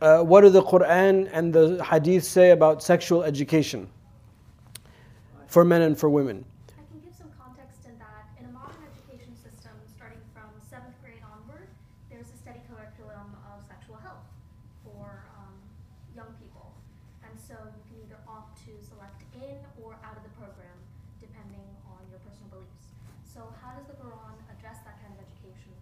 [0.00, 3.88] uh, what do the Quran and the Hadith say about sexual education
[5.48, 6.44] for men and for women?
[6.78, 10.94] I can give some context in that in a modern education system, starting from seventh
[11.02, 11.66] grade onward,
[12.12, 14.28] there's a steady curriculum of sexual health
[14.84, 15.56] for um,
[16.14, 16.70] young people.
[17.24, 20.76] And so you can either opt to select in or out of the program,
[21.18, 22.94] depending on your personal beliefs.
[23.24, 25.72] So, how does the Quran address that kind of education?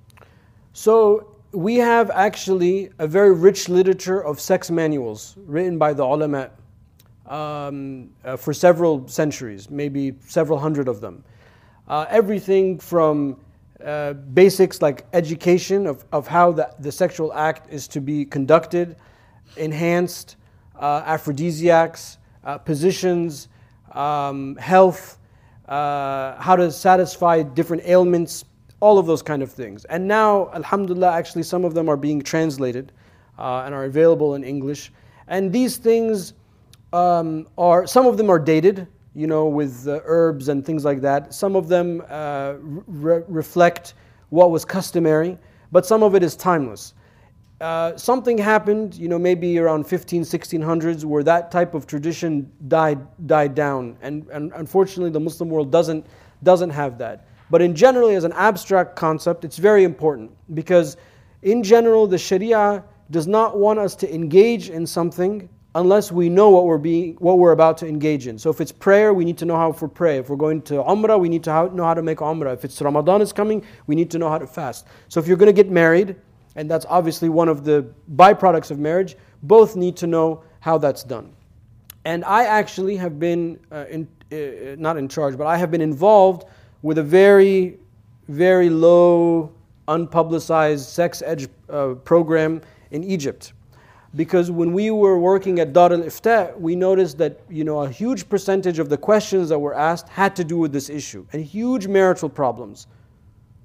[0.85, 6.51] So we have actually a very rich literature of sex manuals written by the ulama
[7.25, 11.25] um, uh, for several centuries, maybe several hundred of them.
[11.89, 13.41] Uh, everything from
[13.83, 18.97] uh, basics like education of, of how the, the sexual act is to be conducted,
[19.57, 20.37] enhanced,
[20.79, 23.49] uh, aphrodisiacs, uh, positions,
[23.93, 25.17] um, health,
[25.67, 28.45] uh, how to satisfy different ailments,
[28.85, 29.87] all of those kind of things.
[29.87, 32.93] And now, alhamdulillah, actually, some of them are being translated
[33.39, 34.93] uh, and are available in English.
[35.27, 36.35] And these things
[36.93, 41.01] um, are, some of them are dated, you know, with uh, herbs and things like
[41.01, 41.33] that.
[41.33, 43.95] Some of them uh, re- reflect
[44.29, 45.39] what was customary,
[45.73, 46.93] but some of it is timeless.
[47.63, 53.01] Uh, something happened, you know, maybe around 15, 1600s, where that type of tradition died,
[53.27, 53.97] died down.
[54.03, 56.05] And, and unfortunately, the Muslim world doesn't,
[56.43, 57.29] doesn't have that.
[57.51, 60.97] But in generally, as an abstract concept, it's very important because,
[61.43, 66.51] in general, the Sharia does not want us to engage in something unless we know
[66.51, 68.39] what we're being, what we're about to engage in.
[68.39, 70.19] So, if it's prayer, we need to know how to pray.
[70.19, 72.55] If we're going to Umrah, we need to know how to make Umrah.
[72.55, 74.87] If it's Ramadan is coming, we need to know how to fast.
[75.09, 76.17] So, if you're going to get married,
[76.57, 81.03] and that's obviously one of the byproducts of marriage, both need to know how that's
[81.03, 81.33] done.
[82.05, 85.81] And I actually have been, uh, in, uh, not in charge, but I have been
[85.81, 86.45] involved
[86.85, 87.79] with a very,
[88.29, 89.51] very low,
[89.89, 93.55] unpublicized sex ed uh, program in Egypt.
[94.15, 97.89] Because when we were working at Dar al Ifta, we noticed that you know, a
[97.89, 101.43] huge percentage of the questions that were asked had to do with this issue and
[101.43, 102.87] huge marital problems.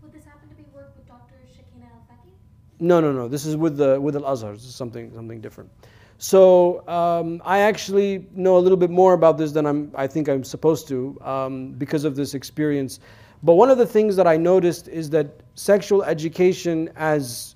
[0.01, 1.36] Would this happen to be work with Dr.
[1.53, 2.32] Shakina Al Faki?
[2.79, 3.27] No, no, no.
[3.27, 4.53] This is with the with Al Azhar.
[4.53, 5.69] This is something something different.
[6.21, 10.27] So um, I actually know a little bit more about this than I'm, I think
[10.27, 12.99] I'm supposed to um, because of this experience.
[13.41, 17.55] But one of the things that I noticed is that sexual education, as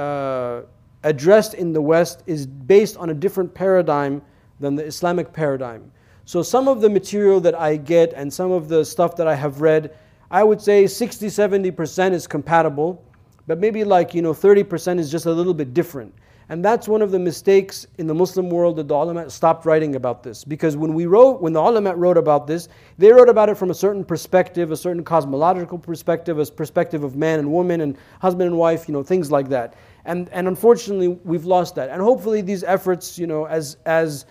[0.00, 0.62] uh,
[1.04, 4.22] addressed in the West, is based on a different paradigm
[4.58, 5.92] than the Islamic paradigm.
[6.24, 9.36] So some of the material that I get and some of the stuff that I
[9.36, 9.96] have read,
[10.32, 13.04] I would say 60, 70% is compatible,
[13.46, 16.12] but maybe like, you know, 30% is just a little bit different.
[16.50, 19.96] And that's one of the mistakes in the Muslim world that the ulama stopped writing
[19.96, 20.44] about this.
[20.44, 23.70] Because when we wrote, when the ulama wrote about this, they wrote about it from
[23.70, 28.48] a certain perspective, a certain cosmological perspective, a perspective of man and woman and husband
[28.48, 29.74] and wife, you know, things like that.
[30.04, 31.88] And, and unfortunately, we've lost that.
[31.88, 34.26] And hopefully, these efforts, you know, as, as,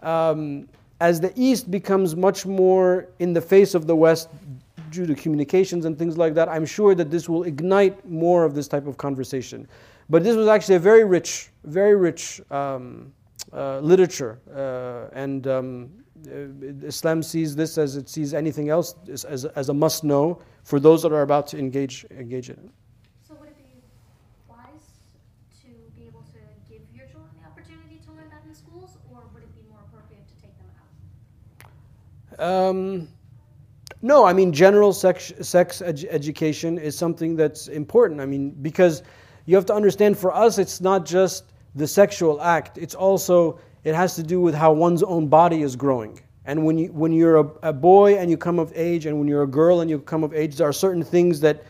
[0.00, 0.68] um,
[1.00, 4.28] as the East becomes much more in the face of the West
[4.90, 8.54] due to communications and things like that, I'm sure that this will ignite more of
[8.54, 9.66] this type of conversation.
[10.08, 13.12] But this was actually a very rich, very rich um,
[13.52, 14.38] uh, literature.
[14.54, 15.90] Uh, and um,
[16.28, 20.40] uh, Islam sees this as it sees anything else as, as, as a must know
[20.62, 22.70] for those that are about to engage, engage in it.
[23.26, 23.82] So would it be
[24.48, 24.86] wise
[25.62, 26.38] to be able to
[26.70, 29.80] give your children the opportunity to learn that in schools, or would it be more
[29.88, 30.68] appropriate to take them
[32.38, 32.68] out?
[32.68, 33.08] Um,
[34.02, 38.20] no, I mean, general sex, sex edu- education is something that's important.
[38.20, 39.02] I mean, because
[39.46, 43.94] you have to understand for us, it's not just the sexual act, it's also, it
[43.94, 46.20] has to do with how one's own body is growing.
[46.44, 49.28] And when, you, when you're a, a boy and you come of age, and when
[49.28, 51.64] you're a girl and you come of age, there are certain things that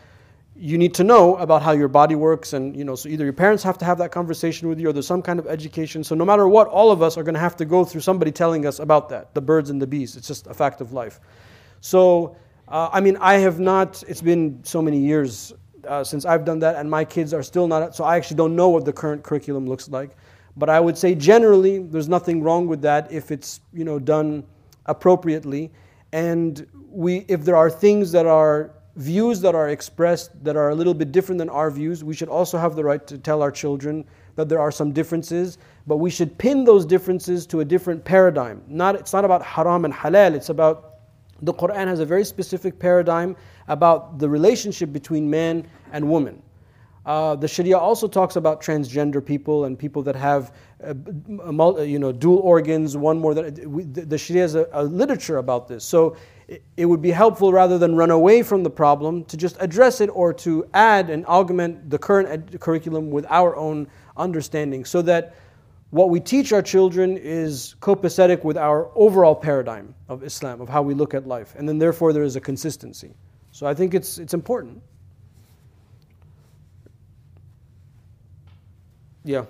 [0.55, 2.53] you need to know about how your body works.
[2.53, 4.93] And you know so either your parents have to have that conversation with you or
[4.93, 6.03] there's some kind of education.
[6.03, 8.31] So no matter what all of us are going to have to go through somebody
[8.31, 10.15] telling us about that the birds and the bees.
[10.15, 11.19] It's just a fact of life.
[11.81, 12.35] So
[12.67, 15.53] uh, i mean i have not it's been so many years
[15.87, 18.55] uh, since i've done that and my kids are still not so i actually don't
[18.55, 20.11] know what the current curriculum looks like.
[20.55, 24.43] But i would say generally there's nothing wrong with that if it's you know done
[24.87, 25.71] appropriately.
[26.13, 30.75] And we if there are things that are views that are expressed that are a
[30.75, 33.51] little bit different than our views, we should also have the right to tell our
[33.51, 34.03] children
[34.35, 38.63] that there are some differences, but we should pin those differences to a different paradigm.
[38.67, 40.95] Not, it's not about haram and halal, it's about
[41.43, 43.35] the Quran has a very specific paradigm
[43.67, 46.41] about the relationship between man and woman.
[47.07, 50.53] Uh, the Sharia also talks about transgender people and people that have,
[50.83, 50.93] uh,
[51.81, 55.69] you know, dual organs, one more than we, the Sharia has a, a literature about
[55.69, 55.85] this.
[55.85, 56.17] So
[56.75, 60.07] it would be helpful rather than run away from the problem to just address it
[60.07, 65.35] or to add and augment the current ed- curriculum with our own understanding so that
[65.91, 70.81] what we teach our children is copacetic with our overall paradigm of Islam, of how
[70.81, 71.55] we look at life.
[71.57, 73.13] And then therefore there is a consistency.
[73.57, 74.83] So I think it's, it's important.
[79.23, 79.45] Yeah.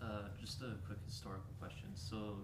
[0.00, 0.06] Uh,
[0.40, 1.88] just a quick historical question.
[1.92, 2.38] So,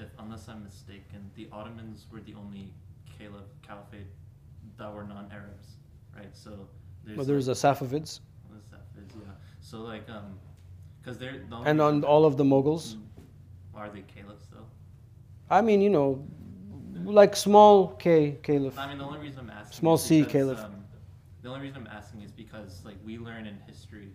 [0.00, 2.72] if unless I'm mistaken, the Ottomans were the only
[3.16, 4.08] caliph, caliphate
[4.78, 5.76] that were non-Arabs,
[6.16, 6.34] right?
[6.36, 6.66] So
[7.04, 8.18] there's Well, there's like, the Safavids
[8.50, 9.30] the Safavids, yeah.
[9.60, 10.40] So like um,
[11.00, 12.96] because they're the only and on all of the Mughals.
[12.96, 13.02] Mm.
[13.76, 14.66] are they caliphs though?
[15.48, 16.26] I mean, you know,
[17.04, 18.76] like small K caliph.
[18.76, 20.64] I mean, the only reason I'm asking Small is C because, caliph.
[20.64, 20.84] Um,
[21.42, 24.08] the only reason I'm asking is because like we learn in history,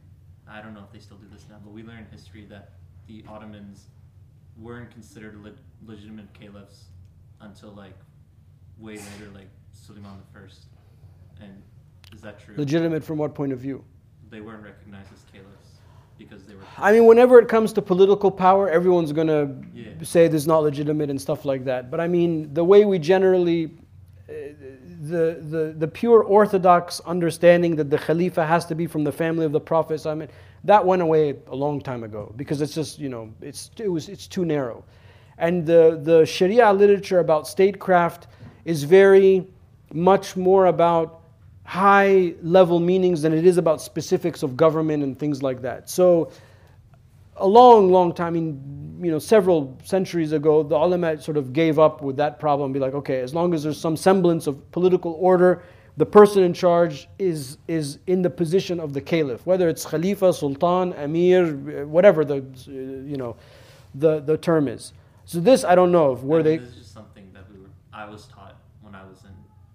[0.50, 2.72] I don't know if they still do this now, but we learn in history that
[3.08, 3.86] the Ottomans
[4.58, 5.54] weren't considered le-
[5.86, 6.86] legitimate caliphs
[7.42, 7.96] until like
[8.78, 10.66] way later, like Suleiman the First.
[11.42, 11.62] And
[12.14, 12.56] is that true?
[12.58, 13.84] Legitimate from what point of view?
[14.30, 15.68] They weren't recognized as caliphs
[16.18, 16.62] because they were.
[16.78, 19.92] I mean, whenever it comes to political power, everyone's going to Yeah.
[20.04, 21.90] say this is not legitimate and stuff like that.
[21.90, 23.72] But I mean, the way we generally,
[24.30, 24.34] uh,
[25.12, 29.46] the, the, the pure orthodox understanding that the Khalifa has to be from the family
[29.46, 30.30] of the Prophet, I mean,
[30.64, 34.10] that went away a long time ago because it's just, you know, it's, it was,
[34.10, 34.84] it's too narrow.
[35.38, 38.28] And the, the Sharia literature about statecraft
[38.66, 39.48] is very
[39.94, 41.22] much more about
[41.64, 45.90] high level meanings than it is about specifics of government and things like that.
[45.90, 46.32] So,
[47.42, 51.54] a long, long time, I mean, you know, several centuries ago, the ulama sort of
[51.54, 52.72] gave up with that problem.
[52.72, 55.64] Be like, okay, as long as there's some semblance of political order,
[55.98, 60.32] the person in charge is is in the position of the caliph, whether it's khalifa,
[60.34, 63.36] sultan, emir, whatever the you know
[63.96, 64.94] the the term is.
[65.26, 66.58] So this I don't know if were I mean, they.
[66.58, 67.70] This is just something that we were.
[67.92, 69.32] I was taught when I was in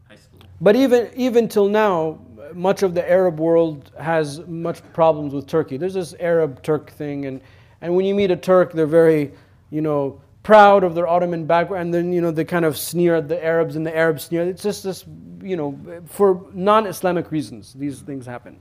[0.09, 0.41] high school.
[0.61, 2.19] But even even till now,
[2.55, 5.77] much of the Arab world has much problems with Turkey.
[5.77, 7.41] There's this Arab Turk thing, and
[7.81, 9.33] and when you meet a Turk, they're very,
[9.71, 13.17] you know, proud of their Ottoman background, and then you know they kind of sneer
[13.17, 14.43] at the Arabs, and the Arabs sneer.
[14.43, 15.05] It's just this,
[15.43, 18.61] you know, for non-Islamic reasons, these things happen.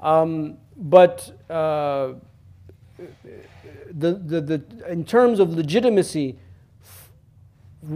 [0.00, 2.14] Um, but uh,
[3.90, 6.38] the, the the in terms of legitimacy,
[6.82, 7.10] f-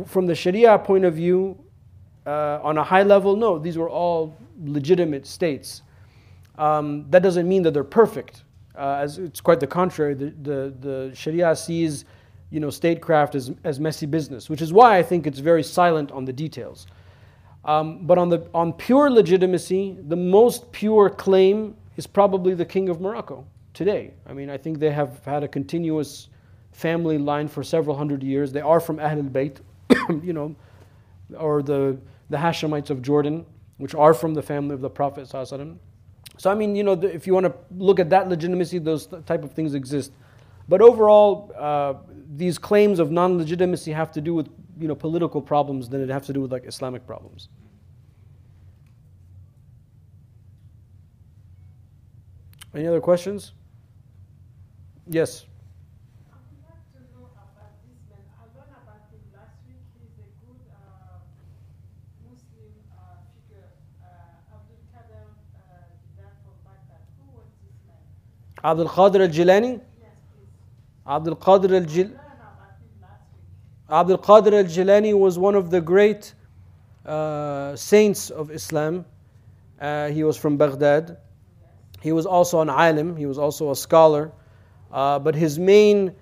[0.06, 1.58] from the Sharia point of view,
[2.26, 5.82] uh, on a high level, no, these were all legitimate states.
[6.58, 8.43] Um, that doesn't mean that they're perfect.
[8.76, 10.14] Uh, as it's quite the contrary.
[10.14, 12.04] The, the, the Sharia sees,
[12.50, 16.10] you know, statecraft as, as messy business, which is why I think it's very silent
[16.10, 16.86] on the details.
[17.64, 22.88] Um, but on the on pure legitimacy, the most pure claim is probably the king
[22.88, 24.12] of Morocco today.
[24.26, 26.28] I mean, I think they have had a continuous
[26.72, 28.52] family line for several hundred years.
[28.52, 29.58] They are from Ahl al-Bayt,
[30.22, 30.54] you know,
[31.36, 31.96] or the,
[32.30, 33.46] the Hashemites of Jordan,
[33.78, 35.76] which are from the family of the Prophet ﷺ.
[36.38, 39.44] So I mean, you know, if you want to look at that legitimacy, those type
[39.44, 40.12] of things exist.
[40.68, 41.94] But overall, uh,
[42.36, 44.48] these claims of non-legitimacy have to do with
[44.78, 47.48] you know political problems than it have to do with like Islamic problems.
[52.74, 53.52] Any other questions?
[55.06, 55.46] Yes.
[56.32, 58.26] I would like to know about this man.
[58.34, 59.78] I learned about him last week.
[59.94, 61.22] He's a good uh,
[62.26, 63.70] Muslim uh, figure.
[64.02, 65.22] Uh, Abdul Qadir
[65.54, 67.06] uh, Jilani from Baghdad.
[67.22, 68.02] Who was this man?
[68.64, 69.20] Abdul Qadir.
[69.20, 69.80] Yes, please.
[71.06, 72.06] Abdul Qadir al-Jil.
[72.06, 73.90] I learned about him last week.
[73.90, 76.32] Abdul Qadir al-Jilani was one of the great
[77.04, 79.04] uh, saints of Islam.
[79.78, 81.18] Uh, he was from Baghdad.
[82.00, 84.32] He was also an alim, he was also a scholar.
[84.90, 86.14] Uh, but his main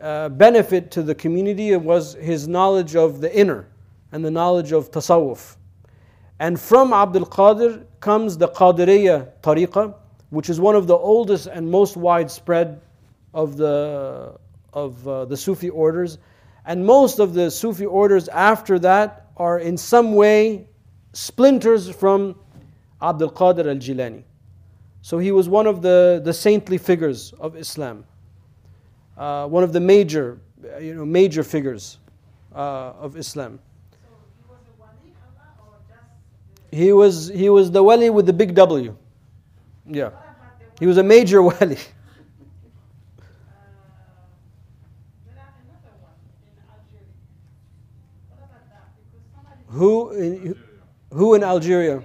[0.00, 3.66] uh, benefit to the community was his knowledge of the inner
[4.12, 5.56] and the knowledge of tasawwuf.
[6.38, 9.94] And from Abdul Qadir comes the Qadiriyya tariqah,
[10.30, 12.80] which is one of the oldest and most widespread
[13.34, 14.34] of the,
[14.72, 16.18] of, uh, the Sufi orders.
[16.66, 20.66] And most of the Sufi orders after that are in some way
[21.12, 22.36] splinters from
[23.00, 24.22] Abdul Qadir al Jilani.
[25.00, 28.04] So he was one of the, the saintly figures of Islam,
[29.16, 30.40] uh, one of the major,
[30.80, 31.98] you know, major figures
[32.54, 33.60] uh, of Islam.
[33.90, 33.96] So
[34.36, 38.26] he was a wali Allah or just the, He was, he was the wali with
[38.26, 38.96] the big W.
[39.88, 40.10] Yeah.
[40.78, 41.78] He was a major wali.
[49.68, 50.58] Who in,
[51.12, 52.02] who in Algeria?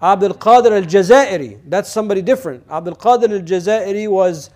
[0.00, 1.60] Abdul Qadir al Jazairi.
[1.66, 2.64] That's somebody different.
[2.70, 4.50] Abdul Qadir al Jazairi was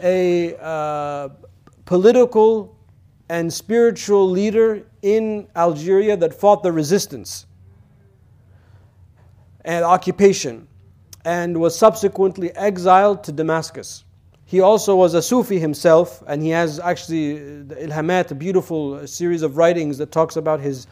[0.00, 1.28] a uh,
[1.84, 2.76] political
[3.28, 7.46] and spiritual leader in Algeria that fought the resistance
[9.64, 10.68] and occupation
[11.24, 14.04] and was subsequently exiled to Damascus.
[14.44, 19.42] He also was a Sufi himself, and he has actually uh, Ilhamat, a beautiful series
[19.42, 20.86] of writings that talks about his,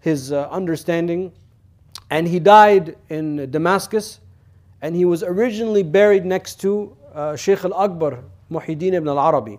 [0.00, 1.32] his uh, understanding.
[2.10, 4.20] And he died in Damascus,
[4.82, 9.58] and he was originally buried next to uh, Sheikh al Akbar, Muhyiddin ibn al Arabi.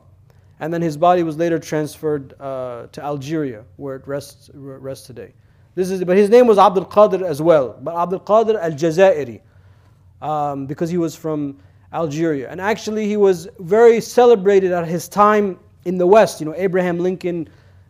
[0.60, 5.34] And then his body was later transferred uh, to Algeria, where it rests, rests today.
[5.76, 9.42] This is, but his name was Abdul Qadir as well, but Abdul Qadir al Jazairi,
[10.22, 11.60] um, because he was from
[11.94, 12.50] Algeria.
[12.50, 16.40] And actually, he was very celebrated at his time in the West.
[16.40, 17.48] You know, Abraham Lincoln,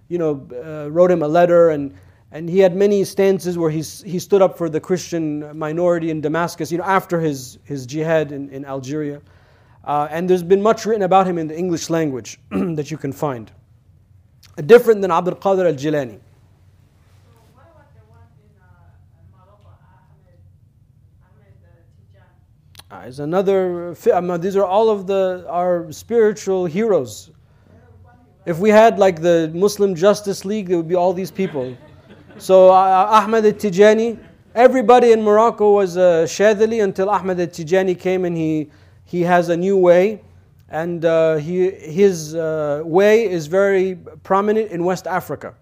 [0.10, 1.94] you know, uh, wrote him a letter, and,
[2.32, 6.22] and he had many stances where he's, he stood up for the Christian minority in
[6.22, 9.22] Damascus, you know, after his, his jihad in, in Algeria.
[9.84, 13.12] Uh, and there's been much written about him in the English language that you can
[13.12, 13.52] find.
[14.66, 16.18] Different than Abdul Qadir al Jilani.
[16.18, 18.66] So what about the one in uh,
[19.32, 20.40] Morocco, Ahmed,
[21.22, 21.54] Ahmed
[23.06, 23.08] uh?
[23.08, 24.38] Uh, another.
[24.38, 27.32] these are all of the our spiritual heroes.
[28.46, 31.76] If we had like the Muslim Justice League, there would be all these people.
[32.38, 34.20] So uh, Ahmed al-Tijani,
[34.54, 38.70] everybody in Morocco was uh, Shadili until Ahmed al-Tijani came and he
[39.06, 40.22] he has a new way,
[40.70, 45.54] and uh, he his uh, way is very prominent in West Africa.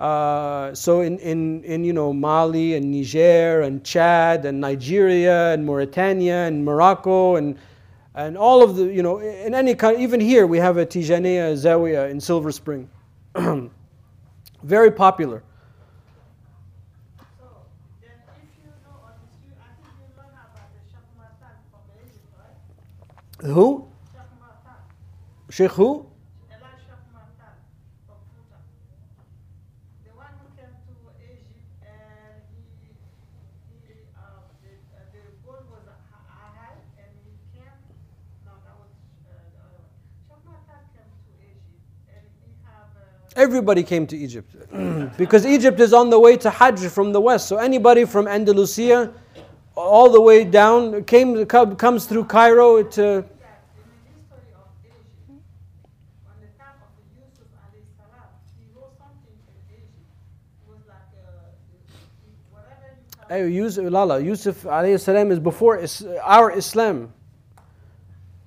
[0.00, 5.64] Uh, so in, in, in you know Mali and Niger and Chad and Nigeria and
[5.66, 7.58] Mauritania and Morocco and
[8.14, 11.52] and all of the you know in any kind even here we have a Tijaniya
[11.54, 12.88] Zawiya in Silver Spring.
[14.62, 15.42] Very popular.
[17.38, 17.46] Who?
[18.02, 21.56] then if you know on the street, I think you learn about the Sheikh Matan
[21.72, 23.48] from Egypt, right?
[23.48, 23.88] Who?
[24.12, 24.80] Sheikh Matan.
[25.48, 26.04] Sheikh who?
[26.52, 27.56] Ella Sheikh Matan
[28.04, 28.60] from Futa.
[30.04, 30.94] The one who came to
[31.24, 32.92] Egypt and he,
[33.72, 37.80] he uh, the, uh, the goal was high and he came.
[38.44, 38.92] No, that was
[39.24, 39.96] uh, the other one.
[40.28, 41.80] Sheikh Matan came to Egypt
[42.12, 42.92] and he have.
[42.92, 44.56] Uh, Everybody came to Egypt
[45.16, 47.46] because Egypt is on the way to Hajj from the west.
[47.46, 49.12] So anybody from Andalusia,
[49.76, 53.00] all the way down, came comes through Cairo to.
[53.00, 53.24] Yusuf
[58.58, 60.10] he wrote something in Egypt.
[60.66, 60.96] Was like
[62.50, 63.46] whatever you can.
[63.46, 64.56] Hey, Yusuf, Lala, Yusuf
[65.00, 65.80] salam is before
[66.24, 67.12] our Islam.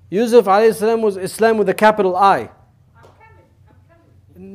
[0.09, 2.49] Yusuf salam was Islam with a capital I.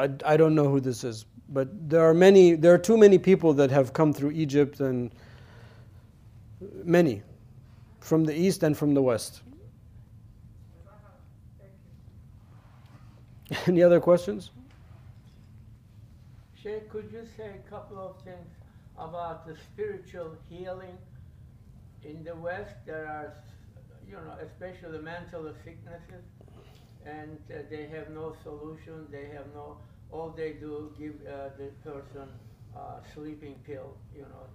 [0.00, 2.54] I, I don't know who this is, but there are many.
[2.54, 5.10] There are too many people that have come through Egypt, and
[6.84, 7.22] many
[8.00, 9.42] from the east and from the west.
[13.66, 14.50] Any other questions?
[16.62, 18.48] Sheikh, could you say a couple of things
[18.98, 20.96] about the spiritual healing?
[22.04, 23.34] In the West, there are,
[24.08, 26.24] you know, especially the mental sicknesses,
[27.04, 29.06] and uh, they have no solution.
[29.10, 29.78] They have no.
[30.12, 32.28] All they do give uh, the person
[32.76, 32.80] uh,
[33.14, 34.46] sleeping pill, you know,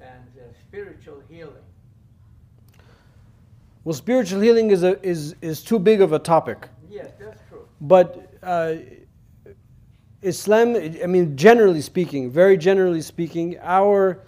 [0.00, 1.64] and uh, spiritual healing.
[3.84, 6.68] Well, spiritual healing is a, is is too big of a topic.
[6.90, 7.66] Yes, that's true.
[7.80, 8.74] But uh,
[10.22, 14.22] Islam, I mean, generally speaking, very generally speaking, our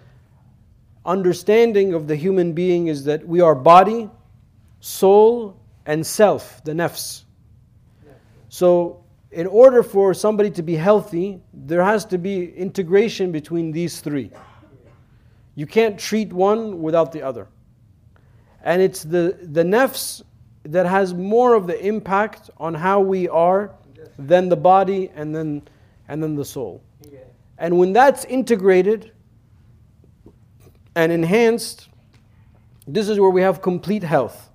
[1.04, 4.08] understanding of the human being is that we are body,
[4.80, 5.56] soul,
[5.86, 7.24] and self, the nafs.
[8.50, 14.00] So, in order for somebody to be healthy, there has to be integration between these
[14.00, 14.30] three.
[15.54, 17.48] You can't treat one without the other.
[18.62, 20.22] And it's the, the nafs
[20.64, 23.74] that has more of the impact on how we are
[24.18, 25.62] than the body and then,
[26.08, 26.82] and then the soul.
[27.58, 29.12] And when that's integrated
[30.94, 31.88] and enhanced,
[32.86, 34.47] this is where we have complete health.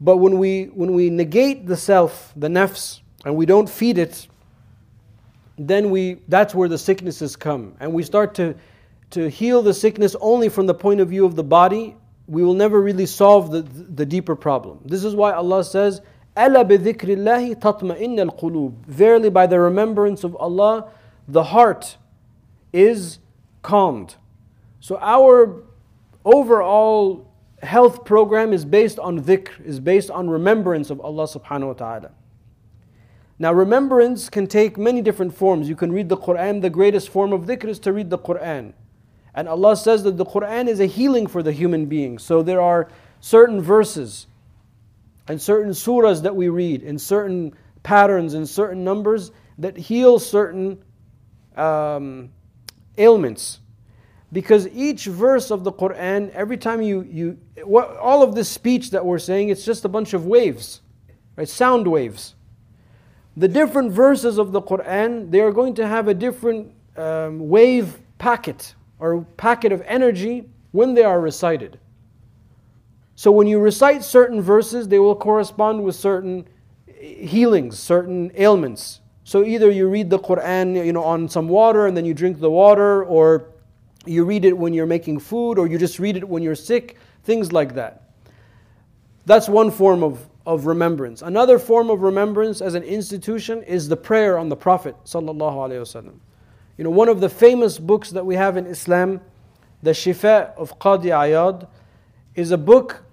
[0.00, 4.28] But when we, when we negate the self, the nafs, and we don't feed it,
[5.56, 7.74] then we, that's where the sicknesses come.
[7.80, 8.54] And we start to,
[9.10, 11.96] to heal the sickness only from the point of view of the body.
[12.26, 14.80] We will never really solve the, the deeper problem.
[14.84, 16.00] This is why Allah says,
[16.36, 20.90] أَلَا بِذِكْرِ اللَّهِ تَطْمَئِنَّ الْقُلُوبِ Verily by the remembrance of Allah,
[21.28, 21.96] the heart
[22.72, 23.20] is
[23.62, 24.16] calmed.
[24.80, 25.62] So our
[26.24, 27.27] overall
[27.63, 32.11] health program is based on dhikr, is based on remembrance of Allah subhanahu wa ta'ala.
[33.37, 35.69] Now, remembrance can take many different forms.
[35.69, 38.73] You can read the Quran, the greatest form of dhikr is to read the Quran.
[39.33, 42.17] And Allah says that the Quran is a healing for the human being.
[42.19, 42.89] So there are
[43.21, 44.27] certain verses
[45.27, 47.53] and certain surahs that we read in certain
[47.83, 50.83] patterns and certain numbers that heal certain
[51.55, 52.29] um,
[52.97, 53.59] ailments
[54.31, 58.91] because each verse of the Quran, every time you, you what, all of this speech
[58.91, 60.81] that we're saying, it's just a bunch of waves,
[61.35, 61.49] right?
[61.49, 62.35] Sound waves.
[63.35, 67.99] The different verses of the Quran, they are going to have a different um, wave
[68.17, 71.79] packet or packet of energy when they are recited.
[73.15, 76.47] So when you recite certain verses, they will correspond with certain
[76.99, 79.01] healings, certain ailments.
[79.23, 82.39] So either you read the Quran, you know, on some water and then you drink
[82.39, 83.48] the water, or
[84.05, 86.97] you read it when you're making food, or you just read it when you're sick,
[87.23, 88.09] things like that.
[89.25, 91.21] That's one form of, of remembrance.
[91.21, 94.95] Another form of remembrance as an institution is the prayer on the Prophet.
[95.13, 99.21] You know, one of the famous books that we have in Islam,
[99.83, 101.67] the Shifa of Qadi Ayad,
[102.35, 103.03] is a book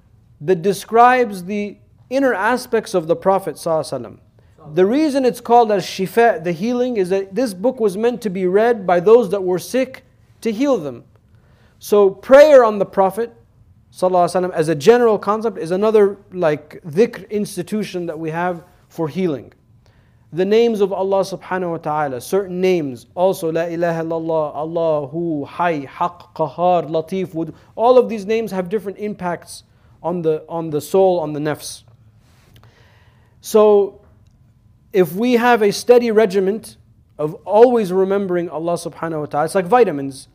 [0.40, 1.76] that describes the
[2.08, 3.56] inner aspects of the Prophet.
[3.56, 8.30] The reason it's called as Shifa, the healing, is that this book was meant to
[8.30, 10.04] be read by those that were sick
[10.46, 11.04] to heal them.
[11.78, 13.34] So prayer on the Prophet
[13.92, 19.52] ﷺ, as a general concept is another like dhikr institution that we have for healing.
[20.32, 25.84] The names of Allah subhanahu wa ta'ala, certain names, also La ilaha illallah, Allahu, Hay,
[25.84, 29.64] Haq, Qahar, Latif, Wud, all of these names have different impacts
[30.02, 31.84] on the, on the soul, on the nafs.
[33.40, 34.00] So
[34.92, 36.76] if we have a steady regiment
[37.18, 40.28] of always remembering Allah subhanahu wa ta'ala, it's like vitamins,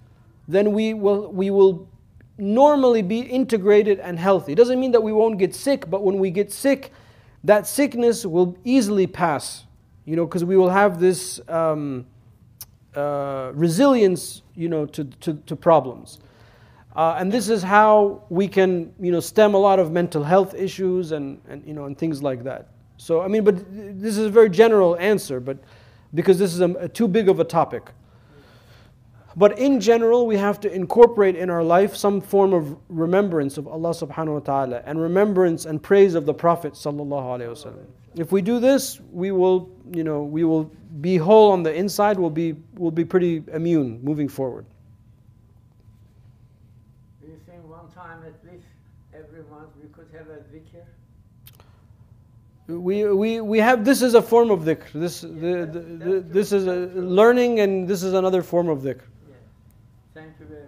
[0.51, 1.87] then we will, we will
[2.37, 4.53] normally be integrated and healthy.
[4.53, 6.91] It doesn't mean that we won't get sick, but when we get sick,
[7.43, 9.65] that sickness will easily pass,
[10.05, 12.05] you know, because we will have this um,
[12.95, 16.19] uh, resilience, you know, to, to, to problems.
[16.95, 20.53] Uh, and this is how we can, you know, stem a lot of mental health
[20.53, 22.67] issues and, and, you know, and things like that.
[22.97, 25.57] So, I mean, but this is a very general answer, but
[26.13, 27.91] because this is a, a too big of a topic.
[29.36, 33.67] But in general, we have to incorporate in our life some form of remembrance of
[33.67, 37.86] Allah subhanahu wa ta'ala and remembrance and praise of the Prophet sallallahu alaihi wasallam.
[38.15, 40.65] If we do this, we will, you know, we will
[40.99, 44.65] be whole on the inside, we'll be, we'll be pretty immune moving forward.
[47.21, 48.65] Do you think one time at least
[49.13, 50.84] every month we could have a dhikr?
[52.67, 54.91] We, we, we have, this is a form of dhikr.
[54.91, 59.03] This, the, the, the, this is a learning and this is another form of dhikr.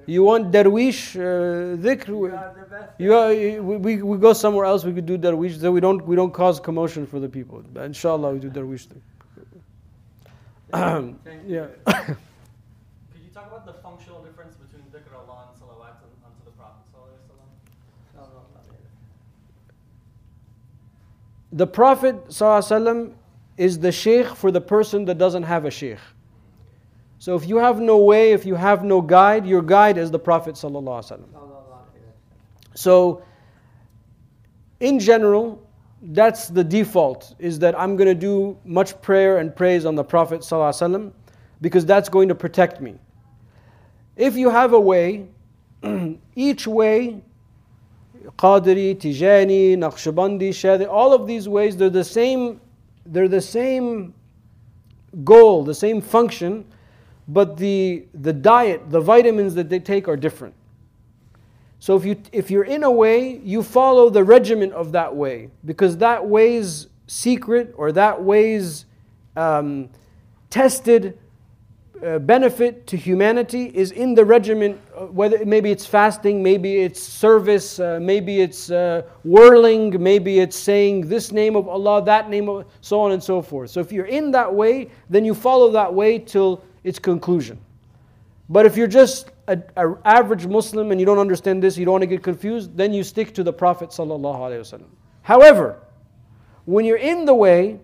[0.05, 0.07] Yes.
[0.07, 2.07] Thank you want darwish uh, dhikr?
[2.99, 3.33] You are.
[3.33, 4.83] You are, we, we, we go somewhere else.
[4.83, 5.59] We could do darwish.
[5.59, 7.63] So we don't we don't cause commotion for the people.
[7.73, 9.01] But inshallah, we do darwish thing.
[11.47, 11.67] Yeah.
[11.85, 15.95] Could you talk about the functional difference between dhikr Allah and salawat
[16.25, 18.83] on- the Prophet sallallahu alaihi wasallam?
[21.51, 23.13] the Prophet ﷺ
[23.57, 25.99] is the sheikh for the person that doesn't have a sheikh.
[27.23, 30.19] So if you have no way, if you have no guide, your guide is the
[30.19, 30.57] Prophet
[32.75, 33.23] So,
[34.81, 35.65] in general,
[36.01, 40.03] that's the default is that I'm going to do much prayer and praise on the
[40.03, 40.45] Prophet
[41.61, 42.95] because that's going to protect me.
[44.17, 45.29] If you have a way,
[46.35, 47.21] each way,
[48.37, 52.59] Qadri, Tijani, Naqshbandi, Shadi, all of these ways, they're the same,
[53.05, 54.13] they're the same
[55.23, 56.65] goal, the same function,
[57.27, 60.53] but the, the diet, the vitamins that they take are different.
[61.79, 65.49] So if you if you're in a way, you follow the regimen of that way
[65.65, 68.85] because that way's secret or that way's
[69.35, 69.89] um,
[70.49, 71.19] tested
[72.01, 74.79] uh, benefit to humanity is in the regimen.
[74.95, 80.55] uh, Whether maybe it's fasting, maybe it's service, uh, maybe it's uh, whirling, maybe it's
[80.55, 83.71] saying this name of Allah, that name of so on and so forth.
[83.71, 87.58] So if you're in that way, then you follow that way till its conclusion.
[88.48, 89.64] But if you're just an
[90.04, 93.02] average Muslim and you don't understand this, you don't want to get confused, then you
[93.02, 93.90] stick to the Prophet.
[93.90, 94.82] ﷺ.
[95.22, 95.80] However,
[96.64, 97.80] when you're in the way,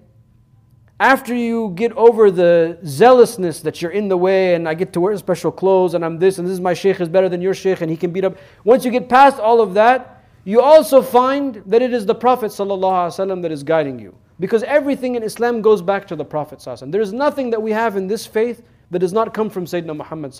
[1.01, 5.01] after you get over the zealousness that you're in the way and I get to
[5.01, 7.53] wear special clothes and I'm this and this is my sheikh is better than your
[7.53, 8.39] sheikh and he can beat up.
[8.63, 12.51] Once you get past all of that, you also find that it is the Prophet
[12.53, 14.15] ﷺ that is guiding you.
[14.41, 16.59] Because everything in Islam goes back to the Prophet.
[16.59, 16.91] ﷺ.
[16.91, 19.96] There is nothing that we have in this faith that does not come from Sayyidina
[19.96, 20.32] Muhammad.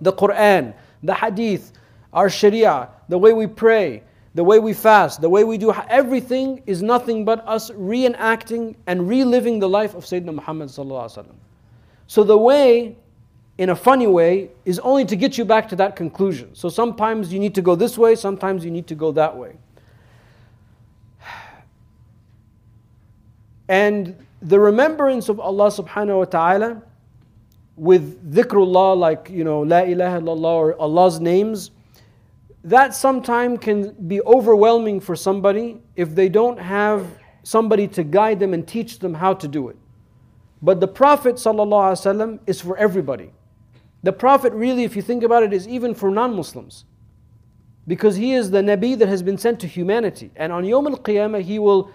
[0.00, 1.72] The Quran, the Hadith,
[2.12, 4.02] our Sharia, the way we pray,
[4.34, 9.08] the way we fast, the way we do everything is nothing but us reenacting and
[9.08, 10.70] reliving the life of Sayyidina Muhammad.
[12.06, 12.96] So the way,
[13.58, 16.54] in a funny way, is only to get you back to that conclusion.
[16.54, 19.56] So sometimes you need to go this way, sometimes you need to go that way.
[23.68, 26.82] And the remembrance of Allah subhanahu wa ta'ala
[27.78, 31.70] with dhikrullah, like, you know, La ilaha illallah or Allah's names,
[32.64, 37.06] that sometimes can be overwhelming for somebody if they don't have
[37.42, 39.76] somebody to guide them and teach them how to do it.
[40.60, 43.30] But the Prophet ﷺ is for everybody.
[44.02, 46.84] The Prophet, really, if you think about it, is even for non Muslims.
[47.86, 50.30] Because he is the Nabi that has been sent to humanity.
[50.36, 51.90] And on Yawm al Qiyamah, he will,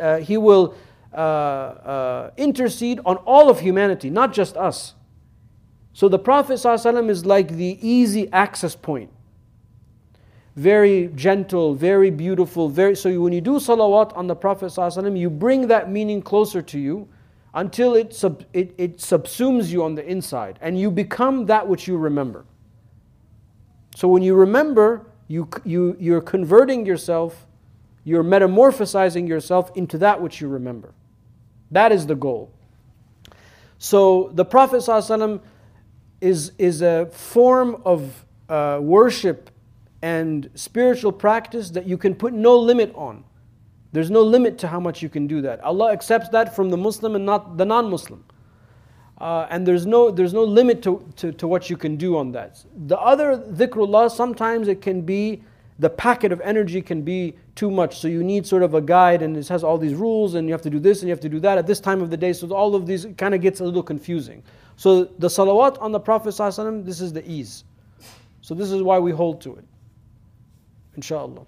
[0.00, 0.74] uh, he will
[1.12, 4.94] uh, uh, intercede on all of humanity, not just us.
[5.93, 9.11] So the Prophet ﷺ is like the easy access point.
[10.55, 15.29] Very gentle, very beautiful, very so when you do salawat on the Prophet ﷺ, you
[15.29, 17.07] bring that meaning closer to you
[17.53, 21.87] until it, sub, it, it subsumes you on the inside and you become that which
[21.87, 22.45] you remember.
[23.95, 27.45] So when you remember, you, you, you're converting yourself,
[28.03, 30.93] you're metamorphosizing yourself into that which you remember.
[31.71, 32.51] That is the goal.
[33.77, 35.41] So the Prophet ﷺ
[36.20, 39.50] is, is a form of uh, worship
[40.02, 43.24] and spiritual practice that you can put no limit on.
[43.92, 45.60] There's no limit to how much you can do that.
[45.60, 48.24] Allah accepts that from the Muslim and not the non Muslim.
[49.18, 52.30] Uh, and there's no, there's no limit to, to, to what you can do on
[52.32, 52.64] that.
[52.86, 55.42] The other dhikrullah, sometimes it can be,
[55.80, 57.98] the packet of energy can be too much.
[57.98, 60.52] So you need sort of a guide and it has all these rules and you
[60.52, 62.16] have to do this and you have to do that at this time of the
[62.16, 62.32] day.
[62.32, 64.42] So all of these kind of gets a little confusing.
[64.78, 67.64] So the salawat on the Prophet ﷺ, this is the ease.
[68.42, 69.64] So this is why we hold to it.
[70.94, 71.44] Inshallah.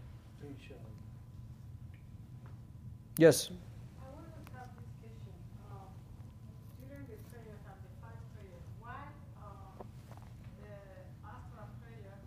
[3.18, 3.50] Yes.
[4.00, 5.30] I want to have this question.
[6.88, 8.66] During the prayer, have the five prayers.
[8.80, 8.98] Why
[9.38, 9.78] uh,
[10.58, 10.74] the
[11.22, 12.18] Asra prayer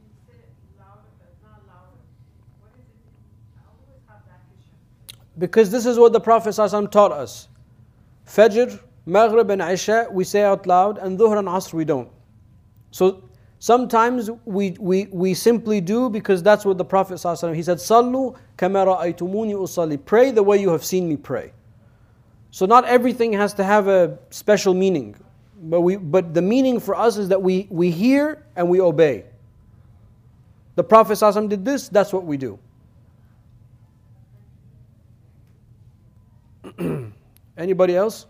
[0.00, 0.40] we say
[0.78, 2.00] louder, but not louder?
[2.64, 3.12] What is it?
[3.58, 4.72] I always have that question.
[5.36, 7.48] Because this is what the Prophet ﷺ taught us.
[8.26, 8.80] Fajr,
[9.10, 12.08] Maghrib, and Isha we say out loud, and Dhuhr and Asr we don't.
[12.90, 13.24] So
[13.58, 18.36] sometimes we, we, we simply do because that's what the Prophet ﷺ, he said, Sallu
[18.56, 20.04] kamara aitumuni usalli.
[20.04, 21.52] Pray the way you have seen me pray.
[22.50, 25.14] So not everything has to have a special meaning.
[25.62, 29.24] But, we, but the meaning for us is that we, we hear and we obey.
[30.74, 32.58] The Prophet ﷺ did this, that's what we do.
[37.58, 38.26] Anybody else?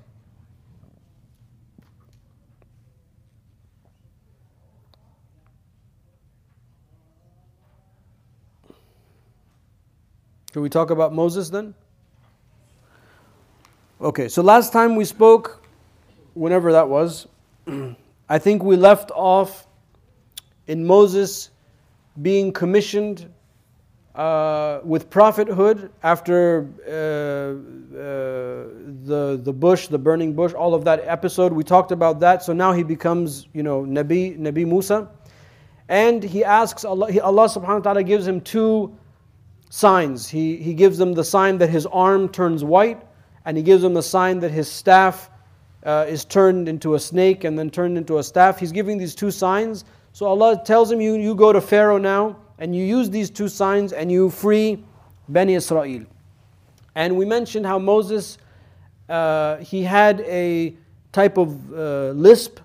[10.52, 11.74] Can we talk about Moses then?
[14.00, 15.64] Okay, so last time we spoke,
[16.34, 17.28] whenever that was,
[18.28, 19.68] I think we left off
[20.66, 21.50] in Moses
[22.20, 23.32] being commissioned
[24.16, 28.66] uh, with prophethood after uh, uh,
[29.04, 31.52] the the bush, the burning bush, all of that episode.
[31.52, 32.42] We talked about that.
[32.42, 35.08] So now he becomes, you know, Nabi Nabi Musa,
[35.88, 37.06] and he asks Allah.
[37.20, 38.96] Allah Subhanahu wa Taala gives him two
[39.70, 40.28] signs.
[40.28, 43.02] He he gives them the sign that his arm turns white,
[43.46, 45.30] and he gives them the sign that his staff
[45.84, 48.58] uh, is turned into a snake and then turned into a staff.
[48.58, 49.84] He's giving these two signs.
[50.12, 53.48] So Allah tells him, you, you go to Pharaoh now and you use these two
[53.48, 54.84] signs and you free
[55.28, 56.04] Bani Israel.
[56.94, 58.38] And we mentioned how Moses,
[59.08, 60.74] uh, he had a
[61.12, 62.60] type of uh, lisp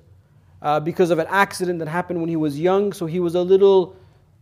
[0.61, 2.91] uh, because of an accident that happened when he was young.
[2.91, 3.95] So he was a little,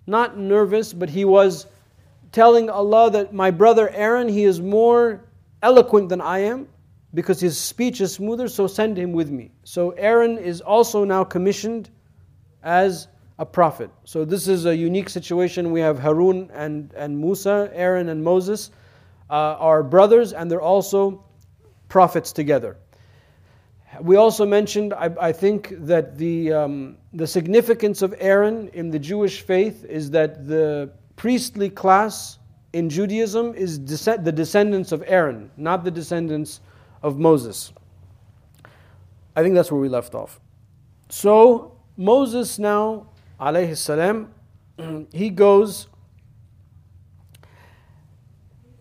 [0.07, 1.67] not nervous, but he was
[2.33, 5.23] telling Allah that my brother Aaron, he is more
[5.61, 6.67] eloquent than I am
[7.13, 9.51] because his speech is smoother, so send him with me.
[9.63, 11.91] So Aaron is also now commissioned
[12.63, 13.07] as
[13.37, 13.91] a prophet.
[14.03, 15.71] So this is a unique situation.
[15.71, 18.71] We have Harun and, and Musa, Aaron and Moses
[19.29, 21.23] uh, are brothers, and they're also
[21.87, 22.77] prophets together.
[24.01, 28.97] We also mentioned, I, I think, that the, um, the significance of Aaron in the
[28.97, 30.89] Jewish faith is that the
[31.23, 32.37] priestly class
[32.73, 36.59] in Judaism is the descendants of Aaron, not the descendants
[37.01, 37.71] of Moses.
[39.33, 40.41] I think that's where we left off.
[41.07, 43.07] So Moses now,
[43.39, 44.33] alayhi salam,
[45.13, 45.87] he goes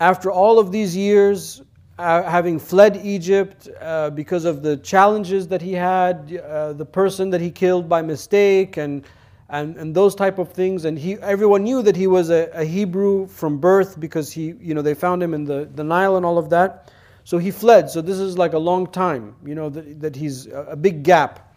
[0.00, 1.62] after all of these years,
[1.96, 7.30] uh, having fled Egypt uh, because of the challenges that he had, uh, the person
[7.30, 9.04] that he killed by mistake, and
[9.52, 10.86] and, and those type of things.
[10.86, 14.74] And he, everyone knew that he was a, a Hebrew from birth because he, you
[14.74, 16.90] know, they found him in the, the Nile and all of that.
[17.24, 17.88] So he fled.
[17.88, 21.54] So this is like a long time, you know, that, that he's a big gap.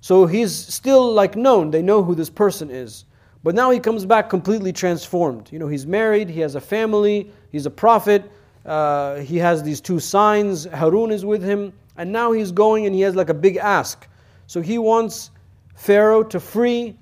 [0.00, 1.70] So he's still like known.
[1.70, 3.04] They know who this person is.
[3.42, 5.50] But now he comes back completely transformed.
[5.52, 8.30] You know, he's married, he has a family, he's a prophet,
[8.64, 12.94] uh, he has these two signs, Harun is with him, and now he's going and
[12.94, 14.08] he has like a big ask.
[14.46, 15.30] So he wants
[15.74, 16.96] Pharaoh to free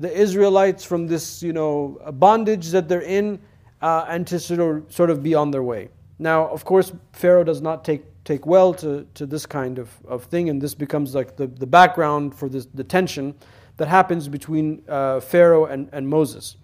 [0.00, 3.38] the Israelites from this, you know, bondage that they're in
[3.82, 5.90] uh, and to sort of, sort of be on their way.
[6.18, 10.24] Now, of course, Pharaoh does not take, take well to, to this kind of, of
[10.24, 13.34] thing, and this becomes like the, the background for this, the tension
[13.76, 16.56] that happens between uh, Pharaoh and, and Moses.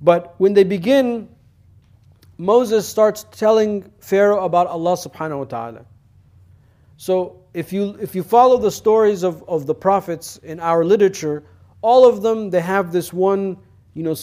[0.00, 1.28] But when they begin,
[2.38, 5.84] Moses starts telling Pharaoh about Allah subhanahu wa ta'ala.
[6.96, 11.44] So if you, if you follow the stories of, of the prophets in our literature,
[11.84, 13.58] all of them, they have this one,
[13.92, 14.14] you know,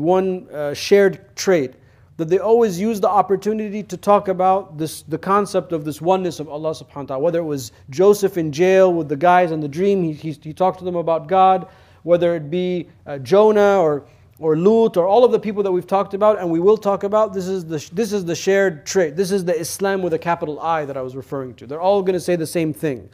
[0.00, 1.74] one uh, shared trait
[2.16, 6.40] that they always use the opportunity to talk about this, the concept of this oneness
[6.40, 7.22] of Allah subhanahu wa ta'ala.
[7.22, 10.54] Whether it was Joseph in jail with the guys in the dream, he, he, he
[10.54, 11.68] talked to them about God,
[12.02, 14.06] whether it be uh, Jonah or,
[14.38, 17.04] or Lut or all of the people that we've talked about and we will talk
[17.04, 19.14] about, this is, the, this is the shared trait.
[19.14, 21.66] This is the Islam with a capital I that I was referring to.
[21.66, 23.10] They're all going to say the same thing.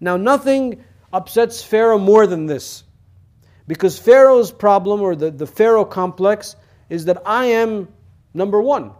[0.00, 0.82] Now, nothing
[1.12, 2.84] upsets Pharaoh more than this.
[3.70, 6.56] Because Pharaoh's problem or the, the Pharaoh complex
[6.88, 7.86] is that I am
[8.32, 8.92] Number one,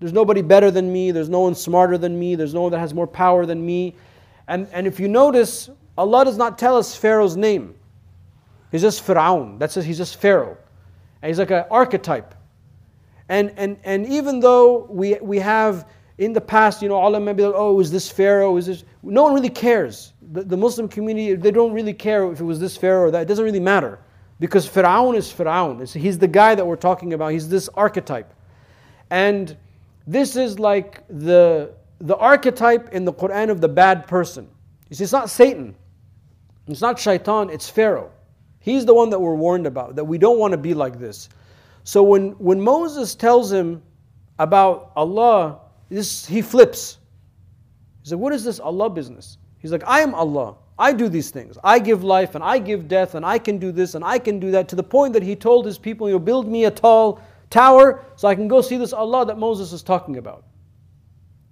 [0.00, 2.78] there's nobody better than me, there's no one smarter than me, there's no one that
[2.78, 3.94] has more power than me.
[4.48, 7.74] And, and if you notice, Allah does not tell us Pharaoh's name.
[8.72, 9.56] He's just Pharaoh.
[9.58, 10.56] That's just, he's just Pharaoh.
[11.22, 12.34] And he's like an archetype.
[13.28, 15.88] And, and, and even though we, we have
[16.18, 18.56] in the past, you know, Allah may be like, oh, is this Pharaoh?
[18.56, 18.84] Is this?
[19.04, 20.12] No one really cares.
[20.32, 23.22] The, the Muslim community, they don't really care if it was this Pharaoh or that.
[23.22, 23.98] It doesn't really matter.
[24.40, 25.84] Because Pharaoh is Pharaoh.
[25.84, 27.32] He's the guy that we're talking about.
[27.32, 28.32] He's this archetype.
[29.10, 29.56] And
[30.06, 34.48] this is like the, the archetype in the Quran of the bad person.
[34.90, 35.74] You see, it's not Satan,
[36.66, 38.10] it's not Shaitan, it's Pharaoh.
[38.60, 41.28] He's the one that we're warned about, that we don't want to be like this.
[41.84, 43.82] So when, when Moses tells him
[44.38, 46.98] about Allah, this, he flips.
[48.04, 49.38] He said, What is this Allah business?
[49.58, 50.56] He's like, I am Allah.
[50.78, 51.56] I do these things.
[51.64, 54.38] I give life and I give death and I can do this and I can
[54.38, 57.22] do that to the point that he told his people, you build me a tall
[57.48, 60.44] tower so I can go see this Allah that Moses is talking about.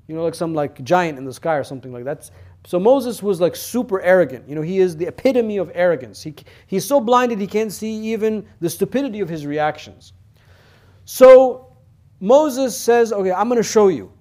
[0.09, 2.31] You know, like some like giant in the sky or something like that.
[2.67, 4.47] So Moses was like super arrogant.
[4.47, 6.23] You know, he is the epitome of arrogance.
[6.23, 6.35] He,
[6.67, 10.13] he's so blinded he can't see even the stupidity of his reactions.
[11.07, 11.75] So
[12.21, 14.13] Moses says, okay, I'm going to show you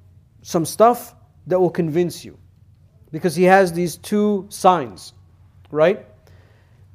[0.44, 1.14] some stuff
[1.48, 2.38] that will convince you.
[3.12, 5.14] Because he has these two signs,
[5.72, 6.06] right?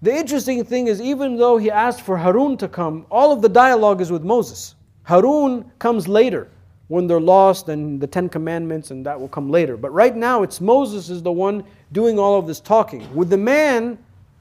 [0.02, 3.48] The interesting thing is, even though he asked for Harun to come, all of the
[3.48, 4.74] dialogue is with Moses.
[5.04, 6.48] Harun comes later.
[6.88, 9.76] when they're lost and the Ten Commandments, and that will come later.
[9.76, 13.36] But right now, it's Moses is the one doing all of this talking with the
[13.36, 13.98] man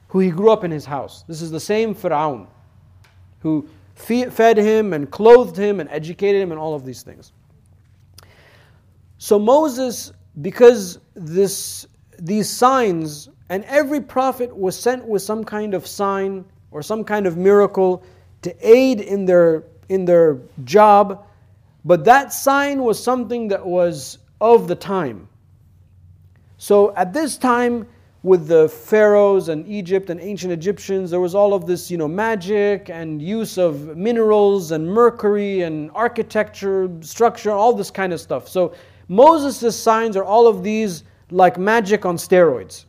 [0.08, 1.24] who he grew up in his house.
[1.26, 2.46] This is the same Fir'aun
[3.40, 7.32] who fed him and clothed him and educated him and all of these things.
[9.26, 11.86] So Moses, because this,
[12.18, 17.26] these signs, and every prophet was sent with some kind of sign or some kind
[17.26, 18.02] of miracle
[18.42, 21.26] to aid in their, in their job
[21.86, 25.28] but that sign was something that was of the time.
[26.58, 27.86] So at this time,
[28.24, 32.08] with the pharaohs and Egypt and ancient Egyptians, there was all of this, you know,
[32.08, 38.48] magic and use of minerals and mercury and architecture, structure, all this kind of stuff.
[38.48, 38.74] So
[39.08, 42.84] Moses' signs are all of these like magic on steroids.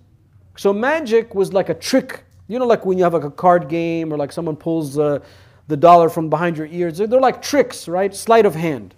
[0.57, 3.69] So magic was like a trick, you know, like when you have like a card
[3.69, 4.97] game or like someone pulls.
[4.97, 5.19] Uh,
[5.67, 6.97] the dollar from behind your ears.
[6.97, 8.13] They're like tricks, right?
[8.15, 8.95] Sleight of hand.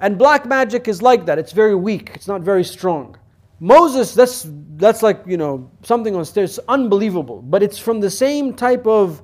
[0.00, 1.38] And black magic is like that.
[1.38, 2.12] It's very weak.
[2.14, 3.16] It's not very strong.
[3.60, 4.46] Moses, that's
[4.76, 6.58] that's like you know something on stairs.
[6.58, 9.20] It's unbelievable, but it's from the same type of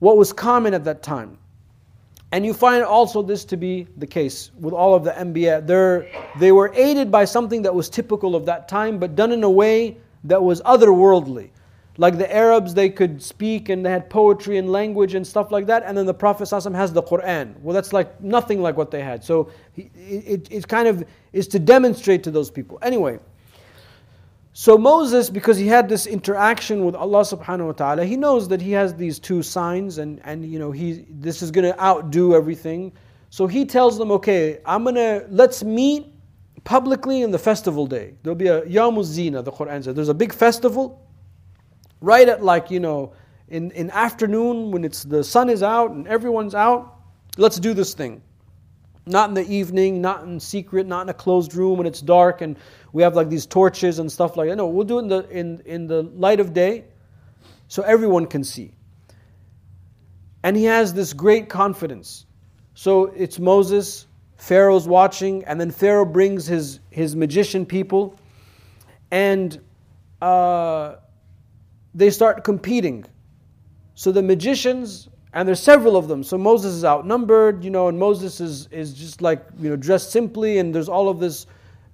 [0.00, 1.38] what was common at that time.
[2.34, 5.64] And you find also this to be the case with all of the Anbiya.
[5.64, 6.08] They're,
[6.40, 9.48] they were aided by something that was typical of that time, but done in a
[9.48, 11.50] way that was otherworldly.
[11.96, 15.66] Like the Arabs, they could speak and they had poetry and language and stuff like
[15.66, 15.84] that.
[15.86, 17.54] And then the Prophet ﷺ has the Quran.
[17.60, 19.22] Well, that's like nothing like what they had.
[19.22, 22.80] So it, it, it kind of is to demonstrate to those people.
[22.82, 23.20] Anyway,
[24.56, 28.60] so Moses, because he had this interaction with Allah subhanahu wa ta'ala, he knows that
[28.60, 32.36] he has these two signs and, and you know, he, this is going to outdo
[32.36, 32.92] everything.
[33.30, 36.06] So he tells them, okay, I'm to, let's meet
[36.62, 38.14] publicly in the festival day.
[38.22, 39.96] There'll be a Yawm az-Zinah, the Quran says.
[39.96, 41.04] There's a big festival
[42.00, 43.12] right at like, you know,
[43.48, 47.00] in, in afternoon when it's the sun is out and everyone's out,
[47.38, 48.22] let's do this thing.
[49.06, 52.40] Not in the evening, not in secret, not in a closed room when it's dark
[52.40, 52.56] and
[52.92, 54.56] we have like these torches and stuff like that.
[54.56, 56.84] No, we'll do it in the in, in the light of day
[57.68, 58.72] so everyone can see.
[60.42, 62.26] And he has this great confidence.
[62.74, 68.18] So it's Moses, Pharaoh's watching, and then Pharaoh brings his, his magician people,
[69.10, 69.58] and
[70.20, 70.96] uh,
[71.94, 73.04] they start competing.
[73.94, 76.22] So the magicians, and there's several of them.
[76.22, 80.12] So Moses is outnumbered, you know, and Moses is, is just like, you know, dressed
[80.12, 81.46] simply, and there's all of this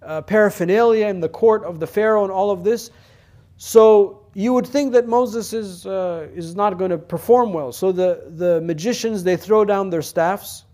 [0.02, 2.90] uh, paraphernalia in the court of the Pharaoh and all of this.
[3.56, 7.72] So you would think that Moses is, uh, is not going to perform well.
[7.72, 10.64] So the, the magicians, they throw down their staffs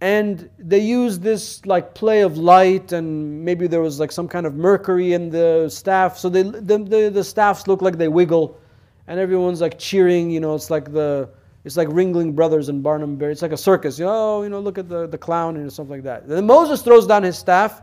[0.00, 4.46] and they use this like play of light and maybe there was like some kind
[4.46, 8.60] of mercury in the staff so they, the, the, the staffs look like they wiggle
[9.06, 11.28] and everyone's like cheering you know it's like the
[11.66, 13.32] it's like Ringling Brothers and Barnum Bailey.
[13.32, 13.98] It's like a circus.
[13.98, 16.28] You know, oh, you know, look at the, the clown and something like that.
[16.28, 17.82] Then Moses throws down his staff,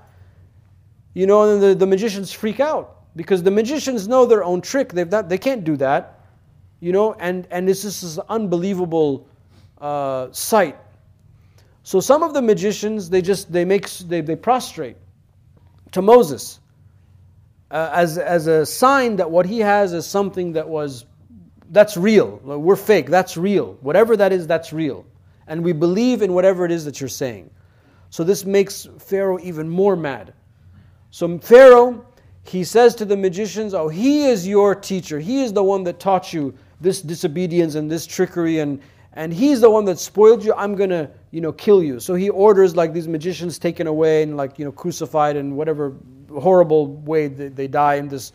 [1.14, 4.94] you know, and the, the magicians freak out because the magicians know their own trick.
[4.94, 6.22] They've not, they can't do that,
[6.80, 9.28] you know, and, and this is this unbelievable
[9.82, 10.78] uh, sight.
[11.84, 14.96] So some of the magicians, they just, they make, they, they prostrate
[15.92, 16.62] to Moses
[17.70, 21.04] uh, as, as a sign that what he has is something that was,
[21.74, 22.40] that's real.
[22.44, 23.78] We're fake, that's real.
[23.82, 25.06] Whatever that is, that's real.
[25.48, 27.50] And we believe in whatever it is that you're saying.
[28.12, 30.34] So this makes Pharaoh even more mad.
[31.10, 32.06] So Pharaoh,
[32.44, 35.20] he says to the magicians, Oh, he is your teacher.
[35.20, 38.80] He is the one that taught you this disobedience and this trickery and,
[39.14, 42.00] and he's the one that spoiled you, I'm gonna, you know, kill you.
[42.00, 45.96] So he orders like these magicians taken away and like, you know, crucified in whatever
[46.40, 48.32] horrible way they, they die in this,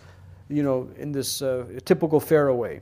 [0.48, 2.80] you know, in this uh, typical Pharaoh way.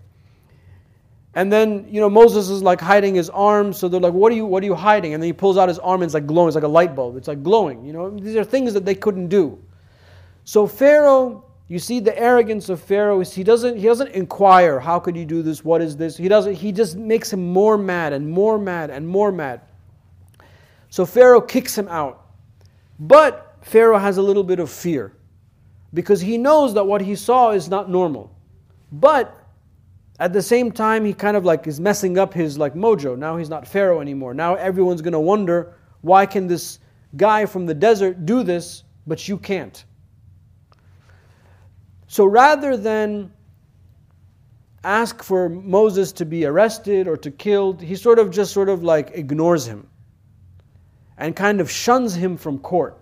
[1.37, 4.35] And then, you know, Moses is like hiding his arm, so they're like, what are
[4.35, 5.15] you, what are you hiding?
[5.15, 6.97] And then he pulls out his arm and it's like glowing, it's like a light
[6.97, 7.17] bulb.
[7.17, 8.11] It's like glowing, you know.
[8.11, 9.63] These are things that they couldn't do.
[10.45, 15.01] So Pharaoh you see the arrogance of Pharaoh is he doesn't he doesn't inquire, how
[15.01, 15.65] could you do this?
[15.65, 16.17] What is this?
[16.17, 19.63] He doesn't he just makes him more mad and more mad and more mad.
[20.91, 22.27] So Pharaoh kicks him out.
[23.01, 25.13] But Pharaoh has a little bit of fear
[25.93, 28.33] because he knows that what he saw is not normal.
[28.93, 29.36] But
[30.19, 33.17] at the same time he kind of like is messing up his like mojo.
[33.17, 34.35] Now he's not Pharaoh anymore.
[34.35, 36.79] Now everyone's to wonder why can this
[37.17, 39.85] guy from the desert do this but you can't?
[42.07, 43.33] So rather than
[44.85, 48.83] ask for Moses to be arrested or to killed, he sort of just sort of
[48.83, 49.87] like ignores him
[51.19, 52.99] and kind of shuns him from court.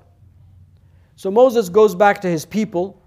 [1.17, 3.01] So Moses goes back to his people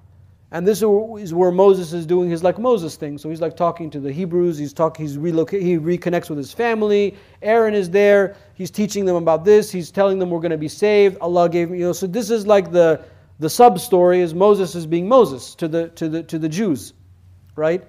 [0.51, 3.17] And this is where Moses is doing his like Moses thing.
[3.17, 4.57] So he's like talking to the Hebrews.
[4.57, 5.05] He's talking.
[5.05, 5.61] He's relocate.
[5.61, 7.17] He reconnects with his family.
[7.41, 8.37] Aaron is there.
[8.53, 9.69] He's teaching them about this.
[9.69, 11.17] He's telling them we're going to be saved.
[11.19, 11.79] Allah gave me.
[11.79, 11.93] You know.
[11.93, 13.03] So this is like the
[13.39, 16.93] the sub story is Moses is being Moses to the to the to the Jews,
[17.57, 17.83] right?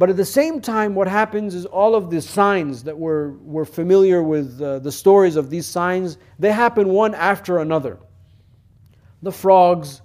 [0.00, 3.66] But at the same time, what happens is all of the signs that we're, we're
[3.66, 7.98] familiar with, uh, the stories of these signs, they happen one after another.
[9.20, 10.00] The frogs,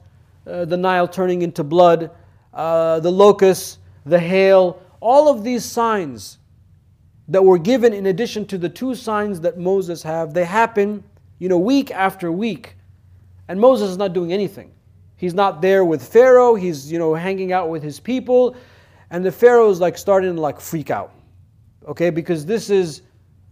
[0.47, 2.11] uh, the Nile turning into blood,
[2.53, 6.37] uh, the locusts, the hail, all of these signs
[7.27, 11.03] that were given in addition to the two signs that Moses have, they happen,
[11.39, 12.75] you know, week after week.
[13.47, 14.71] And Moses is not doing anything.
[15.17, 18.55] He's not there with Pharaoh, he's, you know, hanging out with his people
[19.09, 21.13] and the pharaoh is like starting to like freak out
[21.87, 23.01] okay because this is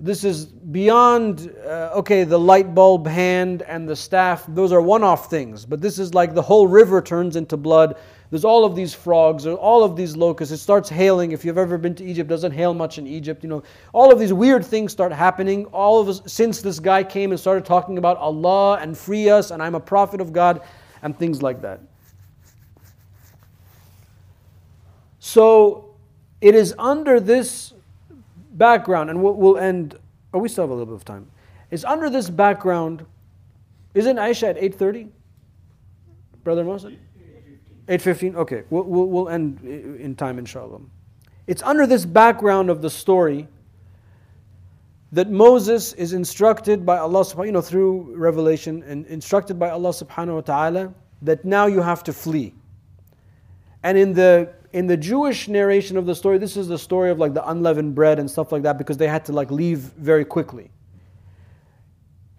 [0.03, 5.29] this is beyond uh, okay the light bulb hand and the staff those are one-off
[5.29, 7.95] things but this is like the whole river turns into blood.
[8.29, 11.31] There's all of these frogs there's all of these locusts it starts hailing.
[11.31, 13.63] If you've ever been to egypt doesn't hail much in egypt you know.
[13.93, 15.67] All of these weird things start happening.
[15.67, 19.51] All of us since this guy came and started talking about allah and free us
[19.51, 20.61] and i'm a prophet of god
[21.01, 21.79] and things like that.
[25.19, 25.95] So
[26.41, 27.73] it is under this
[28.53, 29.97] background, and we'll, we'll end.
[30.33, 31.29] Oh, we still have a little bit of time.
[31.71, 33.05] It's under this background.
[33.93, 35.07] Isn't Isha at eight thirty,
[36.43, 36.97] brother Mohsen?
[37.87, 38.35] Eight fifteen.
[38.35, 40.79] Okay, we'll, we'll, we'll end in time, inshallah.
[41.47, 43.47] It's under this background of the story
[45.11, 49.89] that Moses is instructed by Allah subhanahu you know through revelation and instructed by Allah
[49.89, 52.53] subhanahu wa ta'ala that now you have to flee.
[53.83, 57.19] And in the in the Jewish narration of the story, this is the story of
[57.19, 60.26] like the unleavened bread and stuff like that because they had to like leave very
[60.26, 60.71] quickly.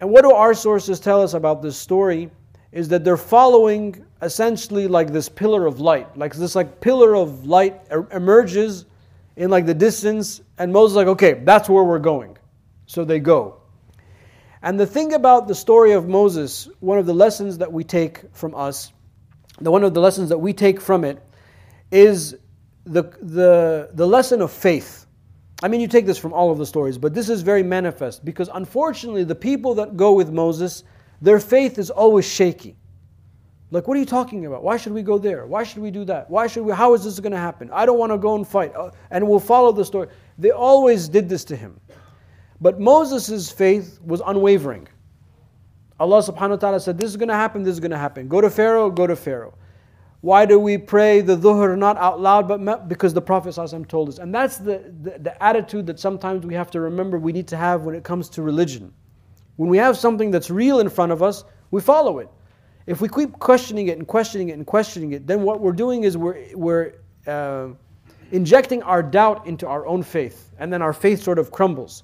[0.01, 2.29] And what do our sources tell us about this story
[2.73, 6.17] is that they're following essentially like this pillar of light.
[6.17, 8.85] Like this like pillar of light er, emerges
[9.37, 12.37] in like the distance and Moses like, okay, that's where we're going.
[12.85, 13.61] So they go.
[14.61, 18.23] And the thing about the story of Moses, one of the lessons that we take
[18.35, 18.91] from us,
[19.61, 21.21] the one of the lessons that we take from it
[21.91, 22.35] is
[22.85, 25.05] the, the, the lesson of faith.
[25.63, 28.25] I mean, you take this from all of the stories, but this is very manifest
[28.25, 30.83] because unfortunately, the people that go with Moses,
[31.21, 32.75] their faith is always shaky.
[33.71, 34.63] Like, what are you talking about?
[34.63, 35.45] Why should we go there?
[35.45, 36.29] Why should we do that?
[36.29, 36.73] Why should we?
[36.73, 37.69] How is this going to happen?
[37.73, 38.75] I don't want to go and fight.
[38.75, 40.07] Uh, and we'll follow the story.
[40.37, 41.79] They always did this to him.
[42.61, 44.87] But Moses' faith was unwavering.
[45.99, 48.27] Allah subhanahu wa ta'ala said, This is going to happen, this is going to happen.
[48.27, 49.57] Go to Pharaoh, go to Pharaoh.
[50.25, 54.09] Why do we pray the dhuhr not out loud, but because the Prophet ﷺ told
[54.09, 54.17] us?
[54.17, 57.57] And that's the, the, the attitude that sometimes we have to remember we need to
[57.57, 58.91] have when it comes to religion.
[59.57, 62.29] When we have something that's real in front of us, we follow it.
[62.87, 66.05] If we keep questioning it and questioning it and questioning it, then what we're doing
[66.05, 66.93] is we're, we're
[67.27, 67.67] uh,
[68.31, 72.01] injecting our doubt into our own faith, and then our faith sort of crumbles.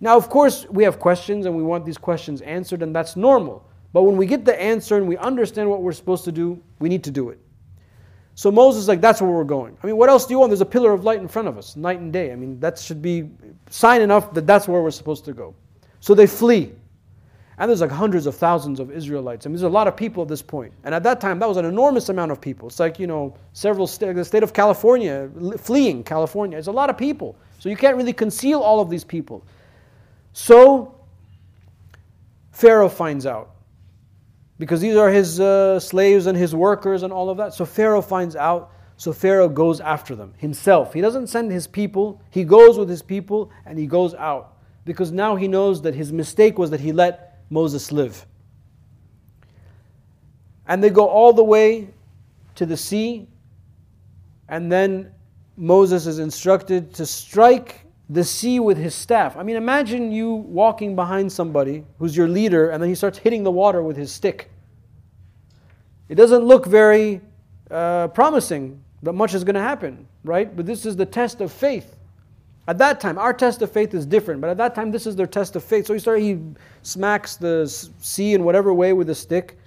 [0.00, 3.64] Now, of course, we have questions and we want these questions answered, and that's normal.
[3.92, 6.88] But when we get the answer and we understand what we're supposed to do, we
[6.88, 7.38] need to do it.
[8.36, 9.76] So Moses is like, that's where we're going.
[9.82, 10.50] I mean, what else do you want?
[10.50, 12.32] There's a pillar of light in front of us, night and day.
[12.32, 13.30] I mean, that should be
[13.70, 15.54] sign enough that that's where we're supposed to go.
[16.00, 16.72] So they flee.
[17.58, 19.46] And there's like hundreds of thousands of Israelites.
[19.46, 20.72] I mean, there's a lot of people at this point.
[20.82, 22.66] And at that time, that was an enormous amount of people.
[22.66, 26.58] It's like, you know, several, st- the state of California, fleeing California.
[26.58, 27.36] It's a lot of people.
[27.60, 29.44] So you can't really conceal all of these people.
[30.32, 30.96] So
[32.50, 33.53] Pharaoh finds out
[34.58, 37.54] because these are his uh, slaves and his workers and all of that.
[37.54, 38.70] So Pharaoh finds out.
[38.96, 40.94] So Pharaoh goes after them himself.
[40.94, 45.10] He doesn't send his people, he goes with his people and he goes out because
[45.10, 48.26] now he knows that his mistake was that he let Moses live.
[50.66, 51.88] And they go all the way
[52.54, 53.26] to the sea,
[54.48, 55.12] and then
[55.56, 59.36] Moses is instructed to strike the sea with his staff.
[59.36, 63.42] I mean, imagine you walking behind somebody who's your leader and then he starts hitting
[63.42, 64.50] the water with his stick.
[66.08, 67.22] It doesn't look very
[67.70, 70.54] uh, promising that much is going to happen, right?
[70.54, 71.96] But this is the test of faith.
[72.66, 75.16] At that time, our test of faith is different, but at that time, this is
[75.16, 75.86] their test of faith.
[75.86, 76.40] So he starts, he
[76.82, 77.66] smacks the
[78.00, 79.58] sea in whatever way with a stick,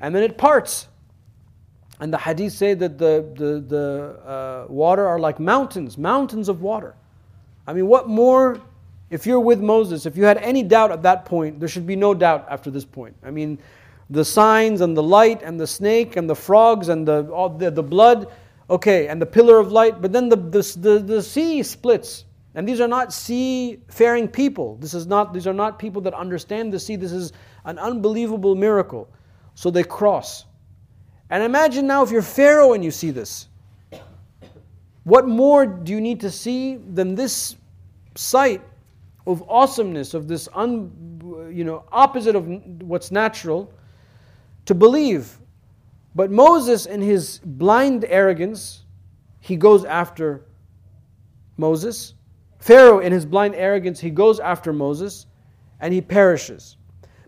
[0.00, 0.88] and then it parts.
[2.00, 6.62] And the hadith say that the, the, the uh, water are like mountains, mountains of
[6.62, 6.94] water.
[7.66, 8.60] I mean, what more,
[9.10, 11.96] if you're with Moses, if you had any doubt at that point, there should be
[11.96, 13.16] no doubt after this point.
[13.24, 13.58] I mean,
[14.10, 17.70] the signs and the light and the snake and the frogs and the, all the,
[17.70, 18.30] the blood,
[18.70, 22.24] okay, and the pillar of light, but then the, the, the, the sea splits.
[22.54, 24.76] And these are not seafaring people.
[24.76, 26.96] This is not, these are not people that understand the sea.
[26.96, 27.32] This is
[27.66, 29.10] an unbelievable miracle.
[29.54, 30.46] So they cross.
[31.28, 33.48] And imagine now if you're Pharaoh and you see this.
[35.06, 37.54] What more do you need to see than this
[38.16, 38.60] sight
[39.24, 40.90] of awesomeness, of this un,
[41.54, 42.48] you know, opposite of
[42.82, 43.72] what's natural,
[44.64, 45.38] to believe?
[46.16, 48.82] But Moses, in his blind arrogance,
[49.38, 50.44] he goes after
[51.56, 52.14] Moses.
[52.58, 55.26] Pharaoh, in his blind arrogance, he goes after Moses
[55.78, 56.78] and he perishes.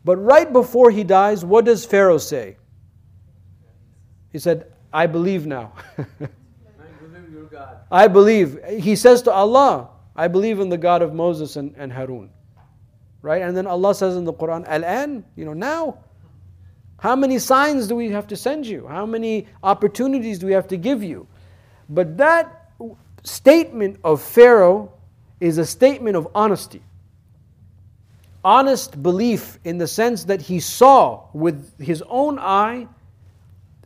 [0.04, 2.56] But right before he dies, what does Pharaoh say?
[4.32, 5.74] He said, I believe now.
[7.90, 8.60] I believe God.
[8.64, 8.82] I believe.
[8.82, 12.30] He says to Allah, I believe in the God of Moses and, and Harun.
[13.22, 13.42] Right?
[13.42, 15.98] And then Allah says in the Quran, Al-an, you know, now.
[16.98, 18.86] How many signs do we have to send you?
[18.86, 21.28] How many opportunities do we have to give you?
[21.88, 22.72] But that
[23.22, 24.92] statement of Pharaoh
[25.40, 26.82] is a statement of honesty.
[28.44, 32.88] Honest belief in the sense that he saw with his own eye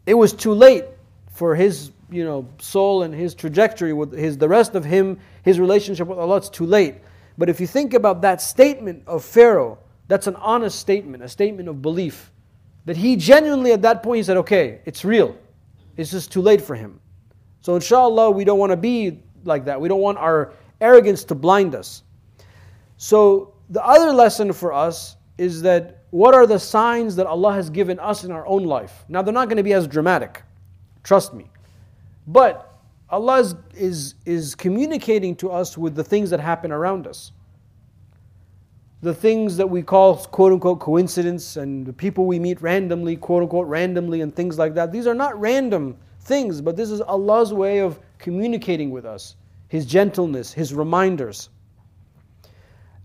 [0.06, 0.84] it was too late
[1.32, 5.58] for his you know soul and his trajectory with his the rest of him his
[5.58, 6.96] relationship with Allah it's too late.
[7.38, 11.68] But if you think about that statement of Pharaoh that's an honest statement a statement
[11.68, 12.30] of belief
[12.84, 15.36] that he genuinely at that point he said okay it's real.
[15.96, 17.00] It's just too late for him.
[17.60, 19.80] So inshallah we don't want to be like that.
[19.80, 22.02] We don't want our arrogance to blind us.
[22.96, 27.70] So the other lesson for us is that what are the signs that Allah has
[27.70, 29.04] given us in our own life?
[29.08, 30.42] Now, they're not going to be as dramatic,
[31.02, 31.50] trust me.
[32.26, 32.72] But
[33.10, 37.32] Allah is, is, is communicating to us with the things that happen around us.
[39.02, 43.42] The things that we call quote unquote coincidence and the people we meet randomly, quote
[43.42, 44.92] unquote randomly, and things like that.
[44.92, 49.34] These are not random things, but this is Allah's way of communicating with us,
[49.68, 51.48] His gentleness, His reminders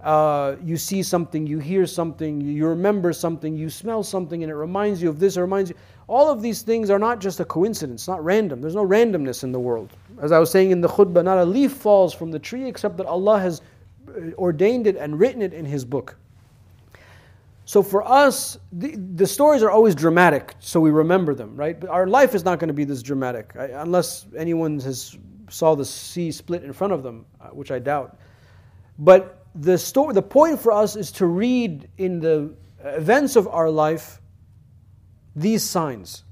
[0.02, 4.56] uh, you see something, you hear something, you remember something, you smell something, and it
[4.56, 5.76] reminds you of this, it reminds you.
[6.08, 8.62] All of these things are not just a coincidence, not random.
[8.62, 9.92] There's no randomness in the world.
[10.22, 12.96] As I was saying in the khutbah, not a leaf falls from the tree except
[12.98, 13.62] that Allah has
[14.08, 16.16] uh, ordained it and written it in His book.
[17.66, 21.78] So for us, the, the stories are always dramatic, so we remember them, right?
[21.78, 25.18] But our life is not going to be this dramatic, unless anyone has
[25.50, 28.18] saw the sea split in front of them, uh, which I doubt.
[29.00, 32.54] But the story, the point for us is to read in the
[32.86, 34.22] events of our life
[35.38, 36.24] these signs.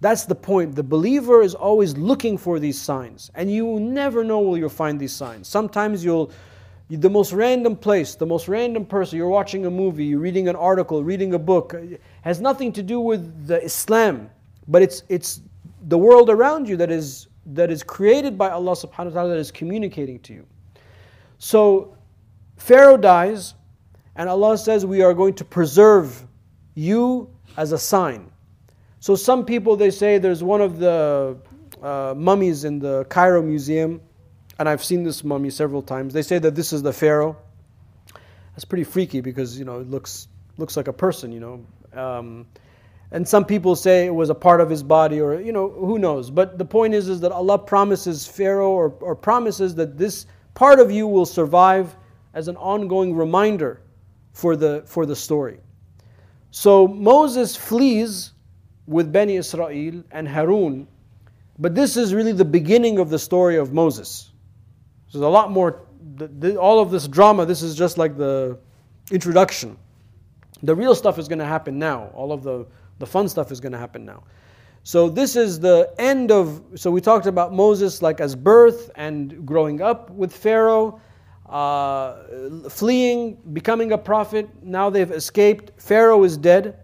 [0.00, 0.74] That's the point.
[0.76, 5.00] The believer is always looking for these signs, and you never know where you'll find
[5.00, 5.48] these signs.
[5.48, 6.30] Sometimes you'll,
[6.90, 9.18] the most random place, the most random person.
[9.18, 11.74] You're watching a movie, you're reading an article, reading a book,
[12.22, 14.30] has nothing to do with the Islam,
[14.68, 15.40] but it's it's
[15.88, 19.38] the world around you that is that is created by Allah Subhanahu wa Taala that
[19.38, 20.46] is communicating to you.
[21.38, 21.96] So
[22.56, 23.54] Pharaoh dies,
[24.16, 26.26] and Allah says, We are going to preserve
[26.74, 28.30] you as a sign.
[29.00, 31.36] So some people they say there's one of the
[31.82, 34.00] uh, mummies in the Cairo Museum,
[34.58, 36.14] and I've seen this mummy several times.
[36.14, 37.36] They say that this is the Pharaoh.
[38.52, 41.66] That's pretty freaky because you know it looks looks like a person, you know.
[42.00, 42.46] Um,
[43.10, 45.98] and some people say it was a part of his body, or you know, who
[45.98, 46.30] knows.
[46.30, 50.80] But the point is, is that Allah promises Pharaoh, or, or promises that this part
[50.80, 51.94] of you will survive
[52.32, 53.80] as an ongoing reminder
[54.32, 55.60] for the, for the story.
[56.56, 58.30] So Moses flees
[58.86, 60.86] with Beni Israel and Harun,
[61.58, 64.30] but this is really the beginning of the story of Moses.
[65.12, 65.80] There's a lot more,
[66.14, 68.56] the, the, all of this drama, this is just like the
[69.10, 69.76] introduction.
[70.62, 72.12] The real stuff is going to happen now.
[72.14, 72.68] All of the,
[73.00, 74.22] the fun stuff is going to happen now.
[74.84, 79.44] So this is the end of, so we talked about Moses like as birth and
[79.44, 81.00] growing up with Pharaoh
[81.54, 82.16] uh,
[82.68, 84.48] fleeing, becoming a prophet.
[84.60, 85.70] Now they've escaped.
[85.80, 86.80] Pharaoh is dead.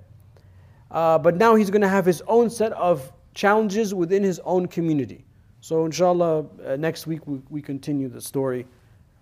[0.93, 4.67] Uh, but now he's going to have his own set of challenges within his own
[4.69, 5.25] community.
[5.61, 8.65] So, inshallah, uh, next week we, we continue the story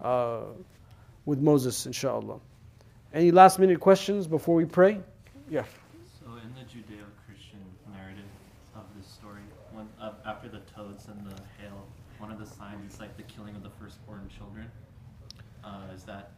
[0.02, 0.42] uh,
[1.24, 2.38] with Moses, inshallah.
[3.14, 5.00] Any last minute questions before we pray?
[5.50, 5.64] Yeah.
[6.20, 7.60] So, in the Judeo Christian
[7.90, 8.24] narrative
[8.76, 9.42] of this story,
[10.00, 11.86] uh, after the toads and the hail,
[12.18, 14.70] one of the signs is like the killing of the firstborn children.
[15.68, 16.30] Uh, is that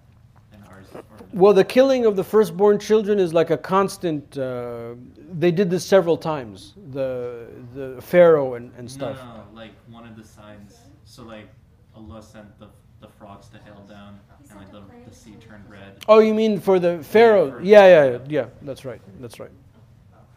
[0.53, 0.87] in ours?
[1.33, 4.37] Well, the killing of the firstborn children is like a constant.
[4.37, 4.95] Uh,
[5.33, 6.75] they did this several times.
[6.93, 9.17] The the Pharaoh and, and stuff.
[9.17, 10.79] No, no, like one of the signs.
[11.05, 11.49] So like
[11.95, 12.69] Allah sent the
[13.01, 14.19] the frogs to hail down,
[14.51, 16.05] and like the, the sea turned red.
[16.09, 17.61] Oh, you mean for the Pharaoh?
[17.63, 18.19] Yeah, yeah, yeah.
[18.29, 19.01] yeah that's right.
[19.21, 19.51] That's right.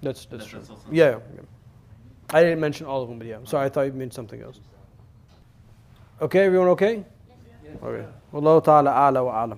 [0.02, 0.62] That's that's, true.
[0.92, 1.42] Yeah, yeah.
[2.30, 3.38] I didn't mention all of them, but yeah.
[3.46, 4.60] Sorry, I thought you meant something else.
[6.22, 6.98] Okay, everyone okay?
[6.98, 7.06] Okay.
[8.34, 9.58] والله تعالى أعلى وأعلم.